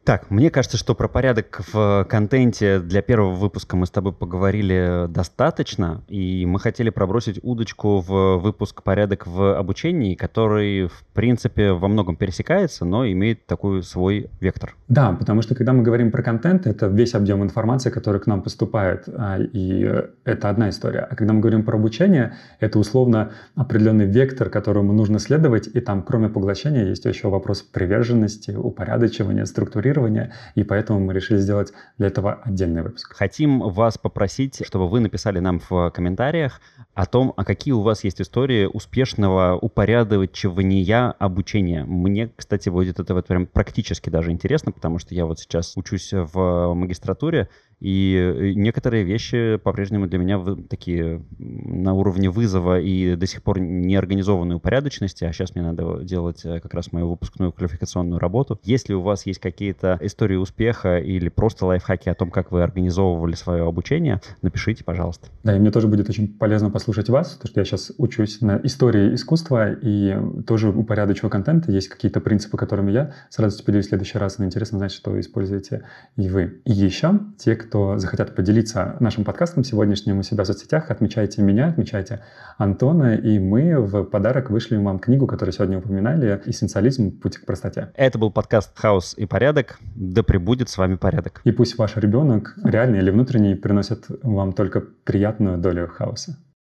Так, 0.09 0.31
мне 0.31 0.49
кажется, 0.49 0.79
что 0.79 0.95
про 0.95 1.07
порядок 1.07 1.61
в 1.71 2.07
контенте 2.09 2.79
для 2.81 3.03
первого 3.03 3.35
выпуска 3.35 3.77
мы 3.77 3.85
с 3.85 3.91
тобой 3.91 4.15
поговорили 4.15 5.05
достаточно, 5.07 6.01
и 6.09 6.47
мы 6.47 6.61
хотели 6.61 6.89
пробросить 6.89 7.41
удочку 7.43 8.01
в 8.01 8.39
выпуск 8.39 8.83
«Порядок 8.83 9.27
в 9.27 9.59
обучении», 9.59 10.15
который, 10.15 10.87
в 10.87 11.05
принципе, 11.13 11.73
во 11.73 11.89
многом 11.89 12.17
пересекается, 12.17 12.87
но 12.87 13.07
имеет 13.07 13.45
такой 13.45 13.83
свой 13.83 14.31
вектор. 14.41 14.77
Да, 14.89 15.13
потому 15.13 15.43
что 15.43 15.55
когда 15.55 15.75
мы 15.75 15.83
говорим 15.83 16.11
про 16.11 16.23
контент, 16.23 16.67
это 16.67 16.87
весь 16.87 17.15
объем 17.15 17.43
информации, 17.43 17.91
который 17.91 18.23
к 18.23 18.27
нам 18.27 18.41
поступает, 18.41 19.05
а, 19.09 19.37
и 19.39 19.93
это 20.25 20.49
одна 20.49 20.71
история. 20.71 21.01
А 21.01 21.17
когда 21.17 21.35
мы 21.35 21.41
говорим 21.41 21.65
про 21.65 21.77
обучение, 21.77 22.33
это 22.61 22.79
условно 22.79 23.33
определенный 23.57 24.07
вектор, 24.07 24.49
которому 24.49 24.95
нужно 24.95 25.19
следовать, 25.19 25.67
и 25.67 25.81
там, 25.81 26.03
кроме 26.03 26.31
поглощения, 26.31 26.87
есть 26.87 27.05
еще 27.05 27.29
вопрос 27.29 27.61
приверженности, 27.61 28.53
упорядочивания, 28.53 29.45
структурирования, 29.45 29.98
программирования, 29.99 30.33
и 30.55 30.65
поэтому 30.65 31.01
мы 31.01 31.13
решили 31.13 31.39
сделать 31.39 31.73
для 31.99 32.09
этого 32.09 32.41
отдельный 32.45 32.83
выпуск. 32.83 33.15
Хотим 33.15 33.61
вас 33.61 33.99
попросить, 33.99 34.65
чтобы 34.65 34.89
вы 34.89 35.01
написали 35.01 35.41
нам 35.41 35.61
в 35.61 35.91
комментариях 35.91 36.61
о 36.95 37.07
том, 37.07 37.33
а 37.37 37.45
какие 37.45 37.73
у 37.73 37.81
вас 37.81 38.05
есть 38.05 38.21
истории 38.21 38.67
успешного 38.67 39.57
упорядочивания 39.57 41.13
обучения. 41.19 41.85
Мне, 41.85 42.31
кстати, 42.35 42.69
будет 42.69 43.01
это 43.01 43.15
вот 43.15 43.27
прям 43.27 43.47
практически 43.47 44.11
даже 44.11 44.31
интересно, 44.31 44.73
потому 44.73 44.99
что 44.99 45.15
я 45.15 45.27
вот 45.27 45.39
сейчас 45.41 45.77
учусь 45.77 46.13
в 46.13 46.75
магистратуре, 46.75 47.49
и 47.81 48.17
э, 48.17 48.53
некоторые 48.55 49.05
вещи 49.05 49.57
по-прежнему 49.57 50.07
для 50.09 50.19
меня 50.19 50.43
такие 50.69 51.23
на 51.39 51.95
уровне 51.95 52.29
вызова 52.29 52.81
и 52.81 53.15
до 53.15 53.27
сих 53.27 53.43
пор 53.43 53.61
не 53.61 53.95
организованной 53.95 54.57
упорядоченности, 54.57 55.25
а 55.25 55.33
сейчас 55.33 55.55
мне 55.55 55.63
надо 55.65 56.03
делать 56.03 56.45
э, 56.45 56.61
как 56.61 56.75
раз 56.75 56.93
мою 56.93 57.11
выпускную 57.11 57.53
квалификационную 57.53 58.19
работу. 58.19 58.59
Если 58.65 58.95
у 58.95 59.03
вас 59.03 59.27
есть 59.27 59.41
какие-то 59.41 59.99
истории 60.01 60.37
успеха 60.37 60.99
или 60.99 61.29
просто 61.29 61.67
лайфхаки 61.67 62.09
о 62.09 62.15
том, 62.15 62.31
как 62.31 62.51
вы 62.51 62.63
организовывали 62.63 63.35
свое 63.35 63.67
обучение, 63.67 64.21
напишите, 64.43 64.83
пожалуйста. 64.83 65.29
Да, 65.45 65.57
и 65.57 65.61
мне 65.61 65.71
тоже 65.71 65.87
будет 65.87 66.09
очень 66.09 66.29
полезно 66.29 66.71
послушать 66.71 67.09
вас, 67.09 67.35
потому 67.35 67.51
что 67.51 67.61
я 67.61 67.65
сейчас 67.65 67.93
учусь 67.99 68.41
на 68.41 68.61
истории 68.65 69.15
искусства 69.15 69.73
и 69.73 70.17
тоже 70.47 70.71
упорядочиваю 70.71 71.31
контент. 71.31 71.69
Есть 71.69 71.89
какие-то 71.89 72.21
принципы, 72.21 72.57
которыми 72.57 72.91
я 72.91 73.15
с 73.31 73.39
радостью 73.39 73.65
поделюсь 73.65 73.87
в 73.87 73.89
следующий 73.91 74.19
раз, 74.19 74.39
но 74.39 74.45
интересно 74.45 74.79
знать, 74.79 74.93
что 74.93 75.19
используете 75.21 75.85
и 76.17 76.29
вы. 76.29 76.61
И 76.65 76.73
еще 76.73 77.21
те, 77.39 77.55
кто 77.55 77.68
кто 77.69 77.99
захотят 77.99 78.35
поделиться 78.35 78.97
нашим 78.99 79.25
подкастом 79.25 79.63
сегодняшним 79.63 80.19
у 80.19 80.23
себя 80.23 80.45
в 80.45 80.47
соцсетях, 80.47 80.91
отмечайте 80.91 81.43
меня, 81.43 81.69
отмечайте 81.69 82.21
Антона, 82.57 83.15
и 83.15 83.39
мы 83.39 83.79
в 83.79 84.05
подарок 84.05 84.49
вышлем 84.49 84.85
вам 84.85 84.99
книгу, 84.99 85.27
которую 85.27 85.53
сегодня 85.53 85.79
упоминали, 85.79 86.41
«Эссенциализм. 86.47 87.11
Путь 87.21 87.37
к 87.37 87.45
простоте». 87.45 87.91
Это 87.95 88.19
был 88.19 88.31
подкаст 88.31 88.73
«Хаос 88.75 89.15
и 89.19 89.27
порядок». 89.27 89.79
Да 89.95 90.23
пребудет 90.23 90.71
с 90.71 90.79
вами 90.79 90.95
порядок. 90.95 91.43
И 91.45 91.53
пусть 91.53 91.77
ваш 91.77 91.97
ребенок, 91.97 92.57
реальный 92.65 93.01
или 93.01 93.11
внутренний, 93.11 93.55
приносит 93.55 94.07
вам 94.23 94.55
только 94.55 94.81
приятную 94.81 95.59
долю 95.59 95.89
хаоса. 95.89 96.39